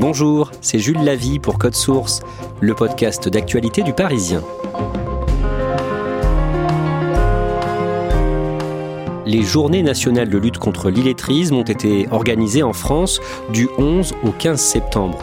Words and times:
Bonjour, 0.00 0.50
c'est 0.62 0.78
Jules 0.78 1.04
Lavie 1.04 1.38
pour 1.38 1.58
Code 1.58 1.74
Source, 1.74 2.22
le 2.62 2.74
podcast 2.74 3.28
d'actualité 3.28 3.82
du 3.82 3.92
Parisien. 3.92 4.42
Les 9.26 9.42
journées 9.42 9.82
nationales 9.82 10.28
de 10.28 10.38
lutte 10.38 10.58
contre 10.58 10.90
l'illettrisme 10.90 11.54
ont 11.54 11.62
été 11.62 12.08
organisées 12.10 12.62
en 12.64 12.72
France 12.72 13.20
du 13.52 13.68
11 13.78 14.14
au 14.24 14.30
15 14.30 14.58
septembre. 14.58 15.18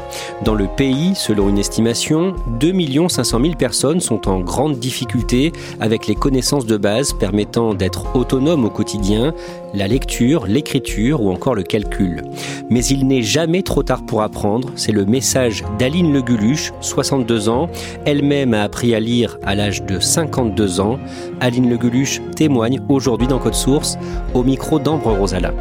Dans 0.46 0.54
le 0.54 0.68
pays, 0.68 1.14
selon 1.14 1.50
une 1.50 1.58
estimation, 1.58 2.34
2 2.48 2.72
500 3.10 3.42
000 3.42 3.56
personnes 3.56 4.00
sont 4.00 4.30
en 4.30 4.40
grande 4.40 4.80
difficulté 4.80 5.52
avec 5.82 6.08
les 6.08 6.16
connaissances 6.16 6.66
de 6.66 6.78
base 6.78 7.12
permettant 7.12 7.74
d'être 7.74 8.16
autonomes 8.16 8.64
au 8.64 8.70
quotidien, 8.70 9.34
la 9.74 9.88
lecture, 9.88 10.48
l'écriture 10.48 11.22
ou 11.22 11.32
encore 11.32 11.56
le 11.56 11.64
calcul. 11.64 12.24
Mais 12.70 12.84
il 12.86 13.08
n'est 13.08 13.22
jamais 13.22 13.64
trop 13.64 13.84
tard 13.84 14.06
pour 14.06 14.22
apprendre, 14.22 14.72
c'est 14.76 14.92
le 14.92 15.06
message 15.06 15.64
d'Aline 15.80 16.14
Leguluche, 16.14 16.72
62 16.82 17.50
ans. 17.50 17.70
Elle-même 18.06 18.54
a 18.54 18.64
appris 18.64 18.96
à 18.96 19.00
lire 19.00 19.38
à 19.44 19.56
l'âge 19.56 19.84
de 19.84 20.00
52 20.00 20.80
ans. 20.80 21.00
Aline 21.40 21.70
Leguluche 21.70 22.22
témoigne 22.36 22.80
aujourd'hui 22.90 23.28
dans 23.28 23.40
Code 23.40 23.54
Source 23.54 23.98
au 24.34 24.44
micro 24.44 24.80
d'Ambre 24.80 25.12
Rosala. 25.12 25.54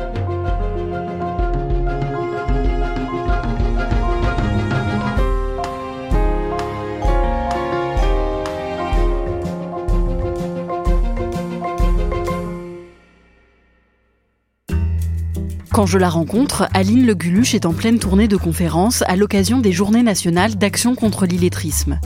Quand 15.76 15.84
je 15.84 15.98
la 15.98 16.08
rencontre, 16.08 16.70
Aline 16.72 17.04
Le 17.04 17.12
Guluche 17.12 17.54
est 17.54 17.66
en 17.66 17.74
pleine 17.74 17.98
tournée 17.98 18.28
de 18.28 18.38
conférences 18.38 19.02
à 19.02 19.14
l'occasion 19.14 19.58
des 19.58 19.72
Journées 19.72 20.02
nationales 20.02 20.56
d'action 20.56 20.94
contre 20.94 21.26
l'illettrisme. 21.26 22.00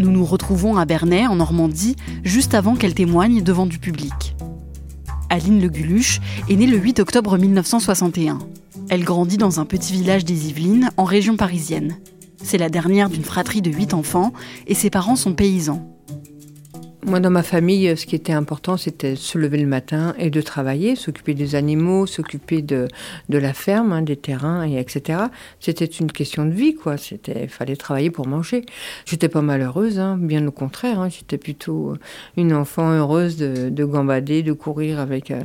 Nous 0.00 0.10
nous 0.10 0.24
retrouvons 0.24 0.76
à 0.76 0.84
Bernay, 0.84 1.28
en 1.28 1.36
Normandie, 1.36 1.94
juste 2.24 2.54
avant 2.54 2.74
qu'elle 2.74 2.92
témoigne 2.92 3.44
devant 3.44 3.66
du 3.66 3.78
public. 3.78 4.34
Aline 5.30 5.60
Le 5.60 5.68
Guluche 5.68 6.20
est 6.48 6.56
née 6.56 6.66
le 6.66 6.76
8 6.76 6.98
octobre 6.98 7.38
1961. 7.38 8.40
Elle 8.88 9.04
grandit 9.04 9.38
dans 9.38 9.60
un 9.60 9.64
petit 9.64 9.92
village 9.92 10.24
des 10.24 10.48
Yvelines, 10.48 10.90
en 10.96 11.04
région 11.04 11.36
parisienne. 11.36 11.98
C'est 12.42 12.58
la 12.58 12.68
dernière 12.68 13.10
d'une 13.10 13.22
fratrie 13.22 13.62
de 13.62 13.70
8 13.70 13.94
enfants 13.94 14.32
et 14.66 14.74
ses 14.74 14.90
parents 14.90 15.14
sont 15.14 15.34
paysans. 15.34 15.93
Moi, 17.06 17.20
dans 17.20 17.30
ma 17.30 17.42
famille, 17.42 17.94
ce 17.98 18.06
qui 18.06 18.14
était 18.14 18.32
important, 18.32 18.78
c'était 18.78 19.10
de 19.10 19.16
se 19.16 19.36
lever 19.36 19.58
le 19.58 19.66
matin 19.66 20.14
et 20.18 20.30
de 20.30 20.40
travailler, 20.40 20.96
s'occuper 20.96 21.34
des 21.34 21.54
animaux, 21.54 22.06
s'occuper 22.06 22.62
de, 22.62 22.88
de 23.28 23.36
la 23.36 23.52
ferme, 23.52 23.92
hein, 23.92 24.00
des 24.00 24.16
terrains, 24.16 24.66
et 24.66 24.78
etc. 24.78 25.24
C'était 25.60 25.84
une 25.84 26.10
question 26.10 26.46
de 26.46 26.52
vie, 26.52 26.74
quoi. 26.74 26.96
C'était, 26.96 27.46
fallait 27.46 27.76
travailler 27.76 28.10
pour 28.10 28.26
manger. 28.26 28.64
J'étais 29.04 29.28
pas 29.28 29.42
malheureuse, 29.42 29.98
hein, 29.98 30.16
bien 30.18 30.46
au 30.46 30.50
contraire. 30.50 30.98
Hein. 30.98 31.10
J'étais 31.10 31.36
plutôt 31.36 31.94
une 32.38 32.54
enfant 32.54 32.90
heureuse 32.90 33.36
de, 33.36 33.68
de 33.68 33.84
gambader, 33.84 34.42
de 34.42 34.54
courir 34.54 34.98
avec 34.98 35.30
euh, 35.30 35.42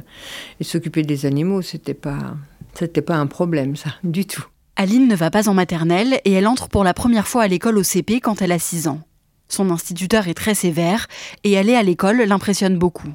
et 0.61 0.63
s'occuper 0.63 1.03
des 1.03 1.25
animaux. 1.25 1.61
C'était 1.61 1.93
pas, 1.93 2.37
c'était 2.73 3.01
pas 3.01 3.17
un 3.17 3.27
problème, 3.27 3.75
ça, 3.75 3.89
du 4.05 4.25
tout. 4.25 4.45
Aline 4.77 5.09
ne 5.09 5.15
va 5.15 5.29
pas 5.29 5.49
en 5.49 5.53
maternelle 5.53 6.21
et 6.23 6.31
elle 6.31 6.47
entre 6.47 6.69
pour 6.69 6.85
la 6.85 6.93
première 6.93 7.27
fois 7.27 7.43
à 7.43 7.47
l'école 7.49 7.77
au 7.77 7.83
CP 7.83 8.21
quand 8.21 8.41
elle 8.41 8.53
a 8.53 8.59
6 8.59 8.87
ans. 8.87 9.01
Son 9.49 9.71
instituteur 9.71 10.27
est 10.27 10.35
très 10.35 10.53
sévère 10.53 11.07
et 11.43 11.57
aller 11.57 11.75
à 11.75 11.83
l'école 11.83 12.21
l'impressionne 12.21 12.77
beaucoup. 12.77 13.09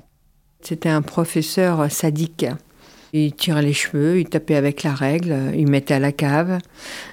C'était 0.61 0.89
un 0.89 1.03
professeur 1.03 1.91
sadique. 1.91 2.47
Il 3.17 3.33
tirait 3.33 3.62
les 3.62 3.72
cheveux, 3.72 4.19
il 4.19 4.25
tapait 4.28 4.56
avec 4.56 4.83
la 4.83 4.93
règle, 4.93 5.37
il 5.56 5.71
mettait 5.71 5.94
à 5.94 6.00
la 6.00 6.11
cave. 6.11 6.59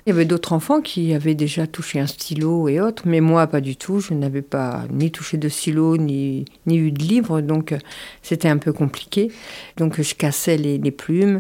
Il 0.05 0.09
y 0.09 0.11
avait 0.11 0.25
d'autres 0.25 0.53
enfants 0.53 0.81
qui 0.81 1.13
avaient 1.13 1.35
déjà 1.35 1.67
touché 1.67 1.99
un 1.99 2.07
stylo 2.07 2.67
et 2.67 2.81
autres, 2.81 3.03
mais 3.05 3.21
moi 3.21 3.45
pas 3.45 3.61
du 3.61 3.75
tout. 3.75 3.99
Je 3.99 4.15
n'avais 4.15 4.41
pas 4.41 4.85
ni 4.89 5.11
touché 5.11 5.37
de 5.37 5.47
stylo, 5.47 5.97
ni, 5.97 6.45
ni 6.65 6.77
eu 6.77 6.91
de 6.91 7.03
livre, 7.03 7.41
donc 7.41 7.75
c'était 8.23 8.47
un 8.47 8.57
peu 8.57 8.73
compliqué. 8.73 9.31
Donc 9.77 10.01
je 10.01 10.15
cassais 10.15 10.57
les, 10.57 10.79
plumes. 10.91 11.39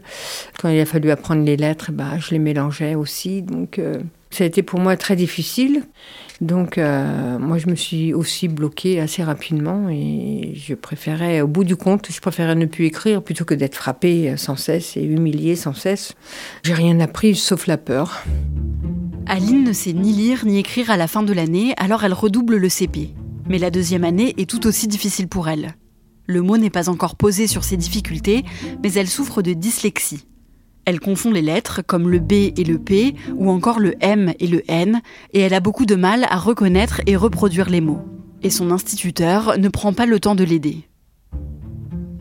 Quand 0.59 0.69
il 0.69 0.79
a 0.79 0.85
fallu 0.85 1.09
apprendre 1.09 1.43
les 1.43 1.57
lettres, 1.57 1.91
bah, 1.91 2.19
je 2.19 2.29
les 2.29 2.39
mélangeais 2.39 2.93
aussi. 2.93 3.41
Donc 3.41 3.79
euh, 3.79 3.99
ça 4.29 4.43
a 4.43 4.47
été 4.47 4.61
pour 4.61 4.79
moi 4.79 4.95
très 4.95 5.15
difficile. 5.15 5.81
Donc, 6.41 6.79
euh, 6.79 7.37
moi, 7.37 7.59
je 7.59 7.67
me 7.67 7.75
suis 7.75 8.15
aussi 8.15 8.47
bloquée 8.47 8.99
assez 8.99 9.23
rapidement 9.23 9.89
et 9.89 10.53
je 10.55 10.73
préférais, 10.73 11.41
au 11.41 11.47
bout 11.47 11.63
du 11.63 11.75
compte, 11.75 12.11
je 12.11 12.19
préférais 12.19 12.55
ne 12.55 12.65
plus 12.65 12.85
écrire 12.85 13.21
plutôt 13.21 13.45
que 13.45 13.53
d'être 13.53 13.75
frappée 13.75 14.35
sans 14.37 14.55
cesse 14.55 14.97
et 14.97 15.03
humiliée 15.03 15.55
sans 15.55 15.73
cesse. 15.73 16.13
J'ai 16.63 16.73
rien 16.73 16.99
appris 16.99 17.35
sauf 17.35 17.67
la 17.67 17.77
peur. 17.77 18.23
Aline 19.27 19.63
ne 19.63 19.71
sait 19.71 19.93
ni 19.93 20.13
lire 20.13 20.45
ni 20.45 20.57
écrire 20.57 20.89
à 20.89 20.97
la 20.97 21.07
fin 21.07 21.21
de 21.21 21.31
l'année, 21.31 21.75
alors 21.77 22.03
elle 22.03 22.13
redouble 22.13 22.57
le 22.57 22.69
CP. 22.69 23.13
Mais 23.47 23.59
la 23.59 23.69
deuxième 23.69 24.03
année 24.03 24.33
est 24.37 24.49
tout 24.49 24.65
aussi 24.65 24.87
difficile 24.87 25.27
pour 25.27 25.47
elle. 25.47 25.75
Le 26.25 26.41
mot 26.41 26.57
n'est 26.57 26.69
pas 26.69 26.89
encore 26.89 27.15
posé 27.15 27.45
sur 27.45 27.63
ses 27.63 27.77
difficultés, 27.77 28.43
mais 28.83 28.93
elle 28.93 29.07
souffre 29.07 29.41
de 29.41 29.53
dyslexie. 29.53 30.25
Elle 30.85 30.99
confond 30.99 31.31
les 31.31 31.41
lettres 31.41 31.81
comme 31.85 32.09
le 32.09 32.19
B 32.19 32.33
et 32.33 32.63
le 32.63 32.79
P 32.79 33.15
ou 33.35 33.49
encore 33.49 33.79
le 33.79 33.93
M 34.01 34.33
et 34.39 34.47
le 34.47 34.63
N 34.69 35.01
et 35.33 35.41
elle 35.41 35.53
a 35.53 35.59
beaucoup 35.59 35.85
de 35.85 35.95
mal 35.95 36.25
à 36.29 36.37
reconnaître 36.37 37.01
et 37.05 37.15
reproduire 37.15 37.69
les 37.69 37.81
mots. 37.81 38.01
Et 38.43 38.49
son 38.49 38.71
instituteur 38.71 39.57
ne 39.59 39.69
prend 39.69 39.93
pas 39.93 40.05
le 40.05 40.19
temps 40.19 40.35
de 40.35 40.43
l'aider. 40.43 40.87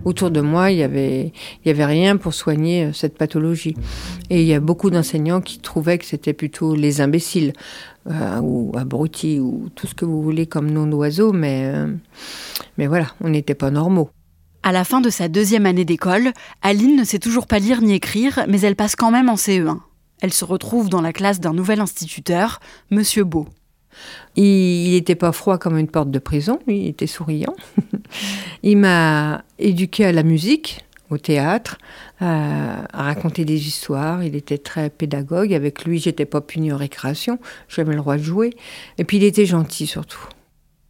Autour 0.05 0.31
de 0.31 0.41
moi, 0.41 0.71
il 0.71 0.77
n'y 0.77 0.83
avait, 0.83 1.33
y 1.65 1.71
avait 1.71 1.85
rien 1.85 2.17
pour 2.17 2.33
soigner 2.33 2.87
euh, 2.87 2.93
cette 2.93 3.19
pathologie. 3.19 3.77
Et 4.31 4.41
il 4.41 4.47
y 4.47 4.55
a 4.55 4.61
beaucoup 4.61 4.89
d'enseignants 4.89 5.43
qui 5.43 5.59
trouvaient 5.59 5.99
que 5.99 6.07
c'était 6.07 6.33
plutôt 6.33 6.75
les 6.75 7.03
imbéciles, 7.03 7.53
euh, 8.11 8.41
ou 8.41 8.73
abrutis, 8.79 9.41
ou 9.41 9.69
tout 9.75 9.87
ce 9.87 9.95
que 9.95 10.07
vous 10.07 10.23
voulez 10.23 10.47
comme 10.47 10.71
nom 10.71 10.87
d'oiseau, 10.87 11.33
mais, 11.33 11.71
euh, 11.75 11.93
mais 12.79 12.87
voilà, 12.87 13.09
on 13.21 13.29
n'était 13.29 13.55
pas 13.55 13.71
normaux. 13.71 14.11
À 14.63 14.73
la 14.73 14.85
fin 14.85 15.01
de 15.01 15.09
sa 15.09 15.29
deuxième 15.29 15.65
année 15.65 15.87
d'école, 15.87 16.33
Aline 16.61 16.97
ne 16.97 17.05
sait 17.05 17.19
toujours 17.19 17.47
pas 17.47 17.59
lire 17.59 17.81
ni 17.81 17.95
écrire, 17.95 18.45
mais 18.47 18.61
elle 18.61 18.77
passe 18.77 18.95
quand 18.95 19.11
même 19.11 19.31
en 19.31 19.37
CE1. 19.37 19.79
Elle 20.21 20.35
se 20.35 20.45
retrouve 20.45 20.91
dans 20.91 21.01
la 21.01 21.15
classe 21.15 21.41
d'un 21.41 21.55
nouvel 21.55 21.81
instituteur, 21.81 22.61
Monsieur 22.91 23.25
Beau. 23.25 23.49
Il 24.37 24.93
n'était 24.93 25.15
pas 25.15 25.33
froid 25.33 25.57
comme 25.57 25.79
une 25.79 25.89
porte 25.89 26.11
de 26.11 26.19
prison, 26.19 26.59
il 26.67 26.87
était 26.87 27.07
souriant. 27.07 27.57
il 28.63 28.77
m'a 28.77 29.45
éduqué 29.59 30.05
à 30.05 30.13
la 30.13 30.23
musique, 30.23 30.85
au 31.09 31.19
théâtre, 31.19 31.79
à, 32.21 32.87
raconter 32.93 33.45
des 33.45 33.67
histoires. 33.67 34.23
Il 34.23 34.37
était 34.37 34.59
très 34.59 34.91
pédagogue. 34.91 35.53
Avec 35.53 35.85
lui, 35.85 35.99
j'étais 35.99 36.27
pas 36.27 36.41
punie 36.41 36.73
en 36.73 36.77
récréation. 36.77 37.39
J'avais 37.69 37.93
le 37.93 37.99
droit 37.99 38.17
de 38.17 38.23
jouer. 38.23 38.55
Et 38.99 39.05
puis, 39.05 39.17
il 39.17 39.25
était 39.25 39.47
gentil 39.47 39.87
surtout. 39.87 40.29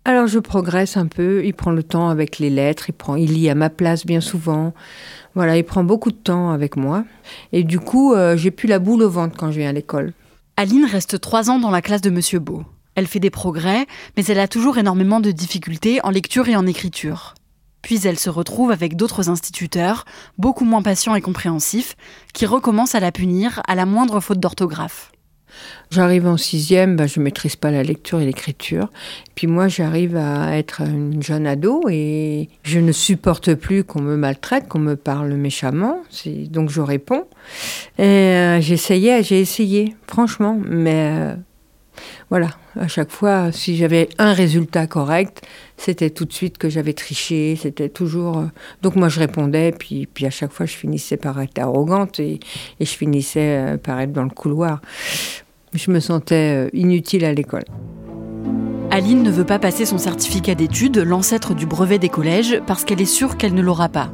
Alors 0.05 0.27
je 0.27 0.39
progresse 0.39 0.97
un 0.97 1.07
peu, 1.07 1.45
il 1.45 1.53
prend 1.53 1.73
le 1.73 1.83
temps 1.83 2.09
avec 2.09 2.39
les 2.39 2.49
lettres, 2.49 2.89
il, 2.89 2.95
prend, 2.95 3.17
il 3.17 3.35
lit 3.35 3.51
à 3.51 3.55
ma 3.55 3.69
place 3.69 4.07
bien 4.07 4.21
souvent. 4.21 4.73
Voilà, 5.35 5.59
il 5.59 5.65
prend 5.65 5.85
beaucoup 5.85 6.11
de 6.11 6.17
temps 6.17 6.51
avec 6.51 6.77
moi. 6.77 7.05
Et 7.53 7.65
du 7.65 7.79
coup, 7.79 8.15
euh, 8.15 8.37
j'ai 8.37 8.51
plus 8.51 8.67
la 8.67 8.79
boule 8.79 9.03
au 9.03 9.11
ventre 9.11 9.37
quand 9.37 9.51
je 9.51 9.59
viens 9.59 9.69
à 9.69 9.73
l'école. 9.75 10.15
Aline 10.57 10.87
reste 10.87 11.21
trois 11.21 11.51
ans 11.51 11.59
dans 11.59 11.71
la 11.71 11.83
classe 11.83 12.01
de 12.01 12.11
Monsieur 12.11 12.39
Beau. 12.39 12.65
Elle 12.95 13.07
fait 13.07 13.21
des 13.21 13.31
progrès, 13.31 13.87
mais 14.17 14.25
elle 14.25 14.41
a 14.41 14.49
toujours 14.49 14.79
énormément 14.79 15.21
de 15.21 15.31
difficultés 15.31 16.01
en 16.03 16.11
lecture 16.11 16.49
et 16.49 16.57
en 16.57 16.67
écriture. 16.67 17.35
Puis 17.83 18.07
elle 18.07 18.19
se 18.19 18.31
retrouve 18.31 18.71
avec 18.71 18.97
d'autres 18.97 19.29
instituteurs, 19.29 20.05
beaucoup 20.39 20.65
moins 20.65 20.83
patients 20.83 21.15
et 21.15 21.21
compréhensifs, 21.21 21.97
qui 22.35 22.47
recommencent 22.47 22.95
à 22.95 23.01
la 23.01 23.13
punir 23.13 23.63
à 23.67 23.75
la 23.75 23.87
moindre 23.87 24.21
faute 24.21 24.41
d'orthographe. 24.41 25.13
J'arrive 25.91 26.27
en 26.27 26.37
sixième, 26.37 26.97
bah, 26.97 27.07
je 27.07 27.19
ne 27.19 27.25
maîtrise 27.25 27.57
pas 27.57 27.71
la 27.71 27.83
lecture 27.83 28.21
et 28.21 28.27
l'écriture. 28.27 28.91
Puis 29.35 29.47
moi, 29.47 29.69
j'arrive 29.69 30.17
à 30.17 30.57
être 30.57 30.83
une 30.83 31.23
jeune 31.23 31.47
ado 31.47 31.83
et 31.89 32.49
je 32.63 32.79
ne 32.79 32.93
supporte 32.93 33.55
plus 33.55 33.85
qu'on 33.85 34.03
me 34.03 34.17
maltraite, 34.17 34.69
qu'on 34.69 34.79
me 34.79 34.97
parle 34.97 35.35
méchamment. 35.35 36.03
Donc 36.27 36.71
je 36.71 36.81
réponds. 36.81 37.25
Et 37.99 38.03
euh, 38.03 38.61
j'essayais, 38.61 39.23
j'ai 39.23 39.41
essayé, 39.41 39.97
franchement. 40.07 40.61
Mais 40.65 41.11
euh, 41.13 41.35
voilà, 42.31 42.51
à 42.79 42.89
chaque 42.89 43.11
fois, 43.11 43.53
si 43.53 43.77
j'avais 43.77 44.09
un 44.19 44.33
résultat 44.33 44.87
correct, 44.87 45.43
c'était 45.77 46.11
tout 46.11 46.25
de 46.25 46.33
suite 46.33 46.59
que 46.59 46.69
j'avais 46.69 46.93
triché, 46.93 47.57
c'était 47.61 47.89
toujours... 47.89 48.39
Euh, 48.39 48.47
donc 48.83 48.97
moi 48.97 49.09
je 49.09 49.19
répondais, 49.21 49.73
puis, 49.73 50.07
puis 50.07 50.27
à 50.27 50.31
chaque 50.31 50.53
fois 50.53 50.67
je 50.67 50.75
finissais 50.75 51.17
par 51.17 51.41
être 51.41 51.59
arrogante 51.59 52.21
et, 52.21 52.41
et 52.81 52.85
je 52.85 52.93
finissais 52.97 53.79
par 53.83 54.01
être 54.01 54.13
dans 54.13 54.25
le 54.25 54.31
couloir. 54.31 54.81
Je 55.73 55.91
me 55.91 56.01
sentais 56.01 56.67
euh, 56.67 56.71
inutile 56.73 57.25
à 57.25 57.33
l'école. 57.33 57.65
Aline 58.91 59.23
ne 59.23 59.31
veut 59.31 59.45
pas 59.45 59.61
passer 59.61 59.87
son 59.87 59.99
certificat 59.99 60.57
d'études, 60.57 60.99
l'ancêtre 60.99 61.55
du 61.55 61.65
brevet 61.65 62.01
des 62.01 62.09
collèges, 62.09 62.61
parce 62.67 62.85
qu'elle 62.85 63.01
est 63.01 63.05
sûre 63.05 63.37
qu'elle 63.37 63.55
ne 63.55 63.63
l'aura 63.63 63.89
pas. 63.89 64.11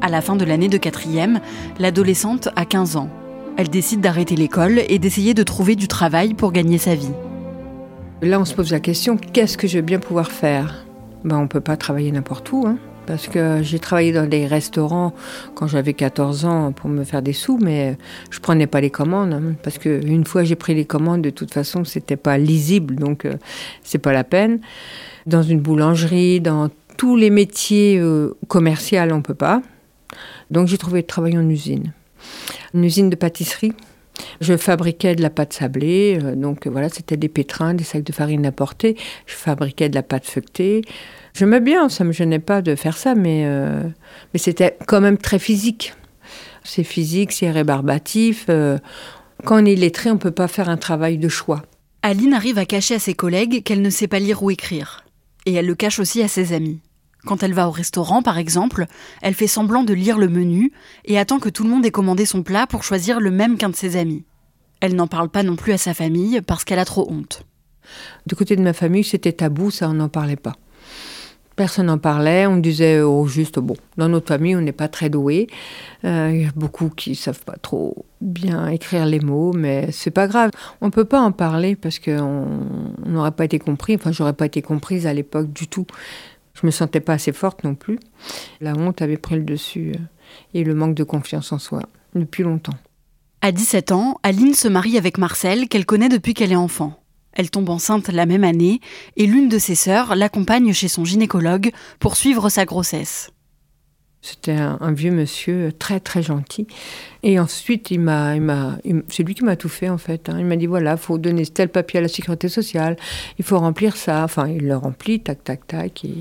À 0.00 0.08
la 0.08 0.20
fin 0.20 0.36
de 0.36 0.44
l'année 0.44 0.68
de 0.68 0.78
quatrième, 0.78 1.40
l'adolescente 1.80 2.48
a 2.54 2.64
15 2.64 2.96
ans. 2.96 3.10
Elle 3.56 3.68
décide 3.68 4.00
d'arrêter 4.00 4.36
l'école 4.36 4.80
et 4.88 4.98
d'essayer 4.98 5.34
de 5.34 5.42
trouver 5.42 5.76
du 5.76 5.88
travail 5.88 6.34
pour 6.34 6.52
gagner 6.52 6.78
sa 6.78 6.94
vie. 6.94 7.12
Là, 8.22 8.40
on 8.40 8.44
se 8.44 8.54
pose 8.54 8.70
la 8.70 8.80
question, 8.80 9.16
qu'est-ce 9.16 9.58
que 9.58 9.66
je 9.66 9.78
vais 9.78 9.82
bien 9.82 9.98
pouvoir 9.98 10.30
faire? 10.30 10.86
Ben, 11.24 11.36
On 11.36 11.42
ne 11.42 11.48
peut 11.48 11.60
pas 11.60 11.76
travailler 11.76 12.12
n'importe 12.12 12.50
où. 12.52 12.64
Hein 12.66 12.78
parce 13.06 13.28
que 13.28 13.62
j'ai 13.62 13.78
travaillé 13.78 14.12
dans 14.12 14.26
des 14.26 14.46
restaurants 14.46 15.12
quand 15.54 15.66
j'avais 15.66 15.94
14 15.94 16.44
ans 16.44 16.72
pour 16.72 16.88
me 16.88 17.04
faire 17.04 17.22
des 17.22 17.32
sous, 17.32 17.58
mais 17.58 17.96
je 18.30 18.40
prenais 18.40 18.66
pas 18.66 18.80
les 18.80 18.90
commandes 18.90 19.32
hein, 19.32 19.54
parce 19.62 19.78
que 19.78 20.04
une 20.04 20.24
fois 20.24 20.44
j'ai 20.44 20.56
pris 20.56 20.74
les 20.74 20.84
commandes, 20.84 21.22
de 21.22 21.30
toute 21.30 21.52
façon 21.52 21.84
c'était 21.84 22.16
pas 22.16 22.38
lisible, 22.38 22.96
donc 22.96 23.24
euh, 23.24 23.34
c'est 23.82 23.98
pas 23.98 24.12
la 24.12 24.24
peine. 24.24 24.60
Dans 25.26 25.42
une 25.42 25.60
boulangerie, 25.60 26.40
dans 26.40 26.68
tous 26.96 27.16
les 27.16 27.30
métiers 27.30 27.98
euh, 27.98 28.36
commerciaux, 28.48 28.98
on 29.10 29.22
peut 29.22 29.34
pas. 29.34 29.62
Donc 30.50 30.68
j'ai 30.68 30.78
trouvé 30.78 31.02
de 31.02 31.06
travail 31.06 31.36
en 31.38 31.48
usine, 31.48 31.92
une 32.74 32.84
usine 32.84 33.10
de 33.10 33.16
pâtisserie. 33.16 33.72
Je 34.40 34.56
fabriquais 34.56 35.14
de 35.14 35.22
la 35.22 35.30
pâte 35.30 35.52
sablée, 35.52 36.18
euh, 36.22 36.34
donc 36.34 36.66
voilà, 36.66 36.88
c'était 36.88 37.16
des 37.16 37.28
pétrins, 37.28 37.74
des 37.74 37.84
sacs 37.84 38.02
de 38.02 38.12
farine 38.12 38.44
à 38.46 38.52
porter. 38.52 38.96
Je 39.26 39.34
fabriquais 39.34 39.88
de 39.88 39.94
la 39.94 40.02
pâte 40.02 40.26
feuilletée. 40.26 40.82
J'aimais 41.34 41.60
bien, 41.60 41.88
ça 41.88 42.04
me 42.04 42.12
gênait 42.12 42.38
pas 42.38 42.60
de 42.60 42.74
faire 42.74 42.96
ça, 42.96 43.14
mais, 43.14 43.44
euh, 43.46 43.82
mais 44.32 44.38
c'était 44.38 44.76
quand 44.86 45.00
même 45.00 45.18
très 45.18 45.38
physique. 45.38 45.94
C'est 46.62 46.84
physique, 46.84 47.32
c'est 47.32 47.50
rébarbatif. 47.50 48.46
Euh, 48.48 48.78
quand 49.44 49.62
on 49.62 49.66
est 49.66 49.74
lettré, 49.74 50.10
on 50.10 50.14
ne 50.14 50.18
peut 50.18 50.30
pas 50.30 50.48
faire 50.48 50.68
un 50.68 50.76
travail 50.76 51.18
de 51.18 51.28
choix. 51.28 51.62
Aline 52.02 52.34
arrive 52.34 52.58
à 52.58 52.66
cacher 52.66 52.96
à 52.96 52.98
ses 52.98 53.14
collègues 53.14 53.62
qu'elle 53.62 53.82
ne 53.82 53.90
sait 53.90 54.08
pas 54.08 54.18
lire 54.18 54.42
ou 54.42 54.50
écrire. 54.50 55.04
Et 55.46 55.54
elle 55.54 55.66
le 55.66 55.74
cache 55.74 55.98
aussi 55.98 56.22
à 56.22 56.28
ses 56.28 56.52
amis. 56.52 56.80
Quand 57.24 57.42
elle 57.42 57.54
va 57.54 57.68
au 57.68 57.70
restaurant, 57.70 58.22
par 58.22 58.38
exemple, 58.38 58.86
elle 59.20 59.34
fait 59.34 59.46
semblant 59.46 59.84
de 59.84 59.94
lire 59.94 60.18
le 60.18 60.28
menu 60.28 60.72
et 61.04 61.18
attend 61.18 61.38
que 61.38 61.48
tout 61.48 61.62
le 61.62 61.70
monde 61.70 61.86
ait 61.86 61.90
commandé 61.90 62.26
son 62.26 62.42
plat 62.42 62.66
pour 62.66 62.82
choisir 62.82 63.20
le 63.20 63.30
même 63.30 63.58
qu'un 63.58 63.68
de 63.68 63.76
ses 63.76 63.96
amis. 63.96 64.24
Elle 64.80 64.96
n'en 64.96 65.06
parle 65.06 65.28
pas 65.28 65.44
non 65.44 65.54
plus 65.54 65.72
à 65.72 65.78
sa 65.78 65.94
famille 65.94 66.40
parce 66.40 66.64
qu'elle 66.64 66.80
a 66.80 66.84
trop 66.84 67.06
honte. 67.10 67.46
Du 68.26 68.34
côté 68.34 68.56
de 68.56 68.62
ma 68.62 68.72
famille, 68.72 69.04
c'était 69.04 69.32
tabou, 69.32 69.70
ça, 69.70 69.88
on 69.88 69.94
n'en 69.94 70.08
parlait 70.08 70.36
pas. 70.36 70.56
Personne 71.54 71.86
n'en 71.86 71.98
parlait, 71.98 72.46
on 72.46 72.56
disait 72.56 73.02
au 73.02 73.26
juste, 73.26 73.58
bon, 73.58 73.76
dans 73.98 74.08
notre 74.08 74.28
famille, 74.28 74.56
on 74.56 74.62
n'est 74.62 74.72
pas 74.72 74.88
très 74.88 75.10
doué. 75.10 75.48
Euh, 76.04 76.30
il 76.32 76.42
y 76.42 76.46
a 76.46 76.52
beaucoup 76.56 76.88
qui 76.88 77.14
savent 77.14 77.44
pas 77.44 77.56
trop 77.60 78.06
bien 78.22 78.68
écrire 78.68 79.04
les 79.04 79.20
mots, 79.20 79.52
mais 79.52 79.92
c'est 79.92 80.10
pas 80.10 80.26
grave. 80.26 80.50
On 80.80 80.90
peut 80.90 81.04
pas 81.04 81.20
en 81.20 81.30
parler 81.30 81.76
parce 81.76 81.98
qu'on 81.98 82.46
n'aurait 83.04 83.32
pas 83.32 83.44
été 83.44 83.58
compris. 83.58 83.94
Enfin, 83.96 84.12
j'aurais 84.12 84.32
pas 84.32 84.46
été 84.46 84.62
comprise 84.62 85.06
à 85.06 85.12
l'époque 85.12 85.52
du 85.52 85.68
tout. 85.68 85.86
Je 86.54 86.66
me 86.66 86.70
sentais 86.70 87.00
pas 87.00 87.14
assez 87.14 87.32
forte 87.32 87.64
non 87.64 87.74
plus. 87.74 87.98
La 88.60 88.74
honte 88.74 89.02
avait 89.02 89.16
pris 89.16 89.36
le 89.36 89.42
dessus 89.42 89.92
euh, 89.94 90.00
et 90.54 90.64
le 90.64 90.74
manque 90.74 90.94
de 90.94 91.04
confiance 91.04 91.52
en 91.52 91.58
soi 91.58 91.82
depuis 92.14 92.42
longtemps. 92.42 92.76
À 93.40 93.52
17 93.52 93.92
ans, 93.92 94.20
Aline 94.22 94.54
se 94.54 94.68
marie 94.68 94.98
avec 94.98 95.18
Marcel, 95.18 95.68
qu'elle 95.68 95.86
connaît 95.86 96.08
depuis 96.08 96.34
qu'elle 96.34 96.52
est 96.52 96.56
enfant. 96.56 97.02
Elle 97.32 97.50
tombe 97.50 97.70
enceinte 97.70 98.08
la 98.08 98.26
même 98.26 98.44
année 98.44 98.80
et 99.16 99.26
l'une 99.26 99.48
de 99.48 99.58
ses 99.58 99.74
sœurs 99.74 100.14
l'accompagne 100.14 100.72
chez 100.72 100.88
son 100.88 101.04
gynécologue 101.04 101.72
pour 101.98 102.16
suivre 102.16 102.50
sa 102.50 102.64
grossesse. 102.66 103.30
C'était 104.24 104.52
un, 104.52 104.92
vieux 104.92 105.10
monsieur 105.10 105.72
très 105.76 105.98
très 105.98 106.22
gentil. 106.22 106.68
Et 107.24 107.40
ensuite, 107.40 107.90
il 107.90 108.00
c'est 109.08 109.22
lui 109.24 109.34
qui 109.34 109.42
m'a 109.42 109.56
tout 109.56 109.68
fait 109.68 109.88
en 109.88 109.98
fait. 109.98 110.28
Hein. 110.28 110.36
Il 110.38 110.46
m'a 110.46 110.54
dit 110.54 110.66
voilà, 110.66 110.96
faut 110.96 111.18
donner 111.18 111.44
tel 111.44 111.68
papier 111.68 111.98
à 111.98 112.02
la 112.02 112.08
sécurité 112.08 112.48
sociale, 112.48 112.96
il 113.40 113.44
faut 113.44 113.58
remplir 113.58 113.96
ça. 113.96 114.22
Enfin, 114.22 114.46
il 114.46 114.68
le 114.68 114.76
remplit, 114.76 115.18
tac 115.18 115.42
tac 115.42 115.66
tac. 115.66 116.04
Et, 116.04 116.14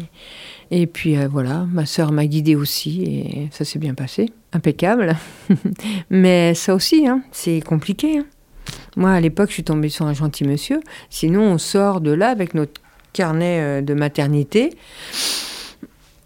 et 0.71 0.87
puis 0.87 1.15
euh, 1.15 1.27
voilà, 1.27 1.67
ma 1.71 1.85
sœur 1.85 2.11
m'a 2.11 2.25
guidée 2.25 2.55
aussi 2.55 3.03
et 3.03 3.49
ça 3.51 3.65
s'est 3.65 3.77
bien 3.77 3.93
passé, 3.93 4.31
impeccable. 4.51 5.15
Mais 6.09 6.55
ça 6.55 6.73
aussi, 6.73 7.07
hein, 7.07 7.21
c'est 7.31 7.61
compliqué. 7.61 8.17
Hein. 8.17 8.25
Moi, 8.95 9.11
à 9.11 9.19
l'époque, 9.19 9.49
je 9.49 9.53
suis 9.53 9.63
tombée 9.63 9.89
sur 9.89 10.07
un 10.07 10.13
gentil 10.13 10.43
monsieur. 10.43 10.79
Sinon, 11.11 11.43
on 11.43 11.57
sort 11.59 12.01
de 12.01 12.11
là 12.11 12.29
avec 12.29 12.55
notre 12.55 12.81
carnet 13.13 13.59
euh, 13.61 13.81
de 13.81 13.93
maternité. 13.93 14.71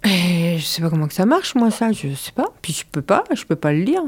Je 0.06 0.62
sais 0.64 0.84
pas 0.84 0.90
comment 0.90 1.08
que 1.08 1.14
ça 1.14 1.26
marche, 1.26 1.56
moi, 1.56 1.72
ça, 1.72 1.92
je 1.92 2.14
sais 2.14 2.32
pas. 2.32 2.54
Puis 2.62 2.74
je 2.74 2.84
peux 2.90 3.02
pas, 3.02 3.24
je 3.34 3.44
peux 3.44 3.56
pas 3.56 3.74
le 3.74 3.80
lire. 3.80 4.04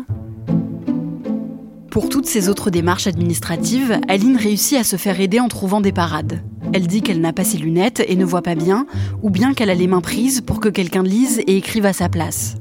Pour 1.89 2.09
toutes 2.09 2.27
ces 2.27 2.49
autres 2.49 2.69
démarches 2.69 3.07
administratives, 3.07 3.99
Aline 4.07 4.37
réussit 4.37 4.77
à 4.77 4.83
se 4.83 4.97
faire 4.97 5.19
aider 5.19 5.39
en 5.39 5.47
trouvant 5.47 5.81
des 5.81 5.91
parades. 5.91 6.43
Elle 6.71 6.85
dit 6.85 7.01
qu'elle 7.01 7.21
n'a 7.21 7.33
pas 7.33 7.43
ses 7.43 7.57
lunettes 7.57 8.03
et 8.07 8.15
ne 8.15 8.25
voit 8.25 8.43
pas 8.43 8.53
bien, 8.53 8.85
ou 9.23 9.31
bien 9.31 9.55
qu'elle 9.55 9.71
a 9.71 9.75
les 9.75 9.87
mains 9.87 10.01
prises 10.01 10.41
pour 10.41 10.59
que 10.59 10.69
quelqu'un 10.69 11.01
lise 11.01 11.39
et 11.39 11.57
écrive 11.57 11.87
à 11.87 11.93
sa 11.93 12.09
place. 12.09 12.57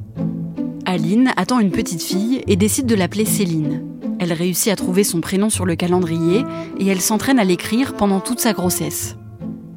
Aline 0.86 1.32
attend 1.36 1.60
une 1.60 1.72
petite 1.72 2.02
fille 2.02 2.42
et 2.46 2.56
décide 2.56 2.86
de 2.86 2.94
l'appeler 2.94 3.26
Céline. 3.26 3.82
Elle 4.18 4.32
réussit 4.32 4.72
à 4.72 4.76
trouver 4.76 5.04
son 5.04 5.20
prénom 5.20 5.50
sur 5.50 5.66
le 5.66 5.76
calendrier 5.76 6.44
et 6.78 6.86
elle 6.86 7.02
s'entraîne 7.02 7.38
à 7.38 7.44
l'écrire 7.44 7.94
pendant 7.94 8.20
toute 8.20 8.40
sa 8.40 8.54
grossesse. 8.54 9.16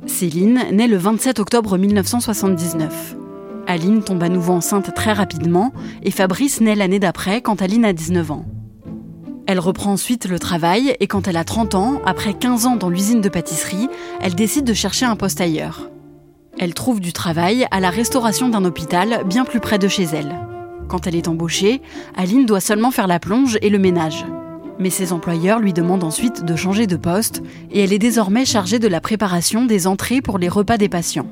Céline 0.05 0.61
naît 0.71 0.87
le 0.87 0.97
27 0.97 1.39
octobre 1.39 1.77
1979. 1.77 3.17
Aline 3.69 4.01
tombe 4.01 4.23
à 4.23 4.29
nouveau 4.29 4.53
enceinte 4.53 4.95
très 4.95 5.13
rapidement 5.13 5.71
et 6.01 6.09
Fabrice 6.09 6.59
naît 6.59 6.73
l'année 6.73 6.97
d'après 6.97 7.39
quand 7.41 7.61
Aline 7.61 7.85
a 7.85 7.93
19 7.93 8.31
ans. 8.31 8.45
Elle 9.45 9.59
reprend 9.59 9.91
ensuite 9.91 10.27
le 10.27 10.39
travail 10.39 10.95
et 10.99 11.05
quand 11.05 11.27
elle 11.27 11.37
a 11.37 11.43
30 11.43 11.75
ans, 11.75 12.01
après 12.03 12.33
15 12.33 12.65
ans 12.65 12.75
dans 12.77 12.89
l'usine 12.89 13.21
de 13.21 13.29
pâtisserie, 13.29 13.87
elle 14.21 14.33
décide 14.33 14.65
de 14.65 14.73
chercher 14.73 15.05
un 15.05 15.15
poste 15.15 15.39
ailleurs. 15.39 15.91
Elle 16.57 16.73
trouve 16.73 16.99
du 16.99 17.13
travail 17.13 17.67
à 17.69 17.79
la 17.79 17.91
restauration 17.91 18.49
d'un 18.49 18.65
hôpital 18.65 19.23
bien 19.27 19.45
plus 19.45 19.59
près 19.59 19.77
de 19.77 19.87
chez 19.87 20.05
elle. 20.05 20.35
Quand 20.87 21.05
elle 21.05 21.15
est 21.15 21.27
embauchée, 21.27 21.83
Aline 22.17 22.47
doit 22.47 22.61
seulement 22.61 22.89
faire 22.89 23.05
la 23.05 23.19
plonge 23.19 23.59
et 23.61 23.69
le 23.69 23.77
ménage. 23.77 24.25
Mais 24.79 24.89
ses 24.89 25.13
employeurs 25.13 25.59
lui 25.59 25.73
demandent 25.73 26.03
ensuite 26.03 26.43
de 26.43 26.55
changer 26.55 26.87
de 26.87 26.97
poste 26.97 27.43
et 27.69 27.83
elle 27.83 27.93
est 27.93 27.99
désormais 27.99 28.45
chargée 28.45 28.79
de 28.79 28.87
la 28.87 28.99
préparation 28.99 29.65
des 29.65 29.85
entrées 29.85 30.21
pour 30.21 30.39
les 30.39 30.49
repas 30.49 30.77
des 30.77 30.89
patients. 30.89 31.27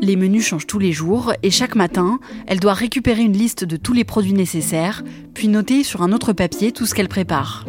Les 0.00 0.16
menus 0.16 0.46
changent 0.46 0.66
tous 0.66 0.78
les 0.78 0.92
jours 0.92 1.32
et 1.42 1.50
chaque 1.50 1.74
matin, 1.74 2.18
elle 2.46 2.60
doit 2.60 2.74
récupérer 2.74 3.22
une 3.22 3.36
liste 3.36 3.64
de 3.64 3.76
tous 3.76 3.92
les 3.92 4.04
produits 4.04 4.32
nécessaires, 4.32 5.04
puis 5.34 5.48
noter 5.48 5.84
sur 5.84 6.02
un 6.02 6.12
autre 6.12 6.32
papier 6.32 6.72
tout 6.72 6.86
ce 6.86 6.94
qu'elle 6.94 7.08
prépare. 7.08 7.64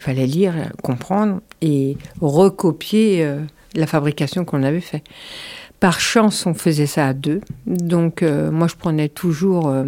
Il 0.00 0.04
fallait 0.04 0.26
lire, 0.26 0.54
comprendre 0.82 1.40
et 1.60 1.96
recopier 2.20 3.24
euh, 3.24 3.40
la 3.74 3.86
fabrication 3.86 4.44
qu'on 4.44 4.62
avait 4.62 4.80
faite. 4.80 5.04
Par 5.80 5.98
chance, 5.98 6.46
on 6.46 6.54
faisait 6.54 6.86
ça 6.86 7.08
à 7.08 7.12
deux. 7.14 7.40
Donc, 7.66 8.22
euh, 8.22 8.50
moi, 8.50 8.66
je 8.66 8.76
prenais 8.76 9.08
toujours 9.08 9.68
euh, 9.68 9.84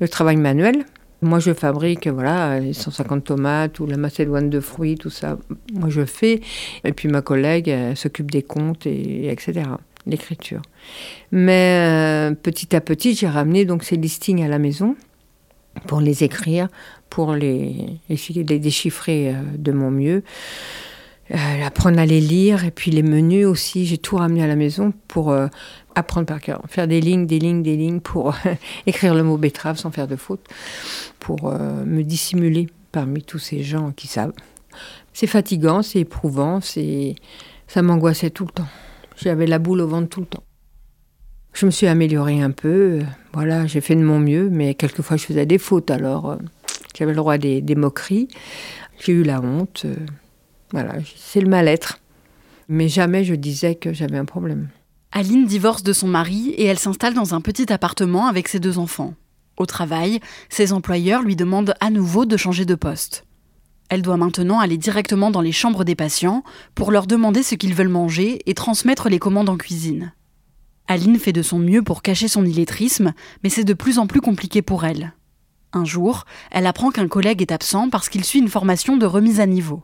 le 0.00 0.08
travail 0.08 0.36
manuel. 0.36 0.86
Moi, 1.24 1.38
je 1.38 1.54
fabrique, 1.54 2.06
voilà, 2.06 2.60
les 2.60 2.74
150 2.74 3.24
tomates 3.24 3.80
ou 3.80 3.86
la 3.86 3.96
macédoine 3.96 4.50
de 4.50 4.60
fruits, 4.60 4.96
tout 4.96 5.10
ça. 5.10 5.38
Moi, 5.72 5.88
je 5.88 6.04
fais. 6.04 6.40
Et 6.84 6.92
puis, 6.92 7.08
ma 7.08 7.22
collègue 7.22 7.74
s'occupe 7.94 8.30
des 8.30 8.42
comptes, 8.42 8.86
et, 8.86 9.30
etc., 9.30 9.62
l'écriture. 10.06 10.60
Mais 11.32 12.30
euh, 12.30 12.34
petit 12.34 12.76
à 12.76 12.82
petit, 12.82 13.14
j'ai 13.14 13.26
ramené 13.26 13.64
donc 13.64 13.84
ces 13.84 13.96
listings 13.96 14.44
à 14.44 14.48
la 14.48 14.58
maison 14.58 14.96
pour 15.86 16.00
les 16.00 16.24
écrire, 16.24 16.68
pour 17.08 17.34
les, 17.34 17.86
les 18.08 18.58
déchiffrer 18.58 19.34
de 19.56 19.72
mon 19.72 19.90
mieux 19.90 20.22
euh, 21.30 21.64
apprendre 21.64 21.98
à 21.98 22.06
les 22.06 22.20
lire 22.20 22.64
et 22.64 22.70
puis 22.70 22.90
les 22.90 23.02
menus 23.02 23.46
aussi. 23.46 23.86
J'ai 23.86 23.98
tout 23.98 24.16
ramené 24.16 24.42
à 24.42 24.46
la 24.46 24.56
maison 24.56 24.92
pour 25.08 25.30
euh, 25.30 25.46
apprendre 25.94 26.26
par 26.26 26.40
cœur, 26.40 26.62
faire 26.68 26.86
des 26.86 27.00
lignes, 27.00 27.26
des 27.26 27.38
lignes, 27.38 27.62
des 27.62 27.76
lignes 27.76 28.00
pour 28.00 28.34
écrire 28.86 29.14
le 29.14 29.22
mot 29.22 29.38
betterave 29.38 29.76
sans 29.76 29.90
faire 29.90 30.08
de 30.08 30.16
faute, 30.16 30.46
pour 31.20 31.48
euh, 31.48 31.84
me 31.84 32.02
dissimuler 32.02 32.68
parmi 32.92 33.22
tous 33.22 33.38
ces 33.38 33.62
gens 33.62 33.92
qui 33.92 34.06
savent. 34.06 34.32
C'est 35.12 35.26
fatigant, 35.26 35.82
c'est 35.82 36.00
éprouvant, 36.00 36.60
c'est 36.60 37.14
ça 37.66 37.82
m'angoissait 37.82 38.30
tout 38.30 38.44
le 38.44 38.50
temps. 38.50 38.68
J'avais 39.16 39.46
la 39.46 39.58
boule 39.58 39.80
au 39.80 39.88
ventre 39.88 40.08
tout 40.08 40.20
le 40.20 40.26
temps. 40.26 40.42
Je 41.54 41.66
me 41.66 41.70
suis 41.70 41.86
améliorée 41.86 42.42
un 42.42 42.50
peu. 42.50 43.00
Voilà, 43.32 43.66
j'ai 43.66 43.80
fait 43.80 43.94
de 43.94 44.02
mon 44.02 44.18
mieux, 44.18 44.50
mais 44.50 44.74
quelquefois 44.74 45.16
je 45.16 45.24
faisais 45.24 45.46
des 45.46 45.58
fautes. 45.58 45.90
Alors, 45.90 46.32
euh, 46.32 46.36
j'avais 46.98 47.12
le 47.12 47.16
droit 47.16 47.38
des, 47.38 47.74
moqueries. 47.76 48.28
J'ai 48.98 49.12
eu 49.12 49.22
la 49.22 49.40
honte. 49.40 49.84
euh, 49.84 49.94
Voilà, 50.72 50.94
c'est 51.16 51.40
le 51.40 51.48
mal-être. 51.48 52.00
Mais 52.68 52.88
jamais 52.88 53.24
je 53.24 53.34
disais 53.34 53.74
que 53.74 53.92
j'avais 53.92 54.18
un 54.18 54.24
problème. 54.24 54.68
Aline 55.12 55.46
divorce 55.46 55.82
de 55.82 55.92
son 55.92 56.08
mari 56.08 56.50
et 56.50 56.64
elle 56.64 56.78
s'installe 56.78 57.14
dans 57.14 57.34
un 57.34 57.40
petit 57.40 57.72
appartement 57.72 58.26
avec 58.26 58.48
ses 58.48 58.58
deux 58.58 58.78
enfants. 58.78 59.14
Au 59.56 59.66
travail, 59.66 60.18
ses 60.48 60.72
employeurs 60.72 61.22
lui 61.22 61.36
demandent 61.36 61.74
à 61.80 61.90
nouveau 61.90 62.24
de 62.24 62.36
changer 62.36 62.64
de 62.64 62.74
poste. 62.74 63.24
Elle 63.88 64.02
doit 64.02 64.16
maintenant 64.16 64.58
aller 64.58 64.78
directement 64.78 65.30
dans 65.30 65.40
les 65.40 65.52
chambres 65.52 65.84
des 65.84 65.94
patients 65.94 66.42
pour 66.74 66.90
leur 66.90 67.06
demander 67.06 67.42
ce 67.42 67.54
qu'ils 67.54 67.74
veulent 67.74 67.88
manger 67.88 68.40
et 68.46 68.54
transmettre 68.54 69.08
les 69.08 69.20
commandes 69.20 69.48
en 69.48 69.56
cuisine. 69.56 70.12
Aline 70.88 71.18
fait 71.18 71.32
de 71.32 71.42
son 71.42 71.58
mieux 71.58 71.82
pour 71.82 72.02
cacher 72.02 72.28
son 72.28 72.44
illettrisme, 72.44 73.12
mais 73.42 73.50
c'est 73.50 73.64
de 73.64 73.74
plus 73.74 73.98
en 73.98 74.06
plus 74.06 74.20
compliqué 74.20 74.62
pour 74.62 74.84
elle. 74.84 75.12
Un 75.72 75.84
jour, 75.84 76.24
elle 76.50 76.66
apprend 76.66 76.90
qu'un 76.90 77.08
collègue 77.08 77.42
est 77.42 77.52
absent 77.52 77.88
parce 77.88 78.08
qu'il 78.08 78.24
suit 78.24 78.40
une 78.40 78.48
formation 78.48 78.96
de 78.96 79.06
remise 79.06 79.40
à 79.40 79.46
niveau. 79.46 79.82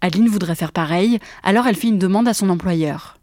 Aline 0.00 0.28
voudrait 0.28 0.54
faire 0.54 0.72
pareil, 0.72 1.18
alors 1.42 1.66
elle 1.66 1.74
fait 1.76 1.88
une 1.88 1.98
demande 1.98 2.28
à 2.28 2.34
son 2.34 2.48
employeur. 2.50 3.18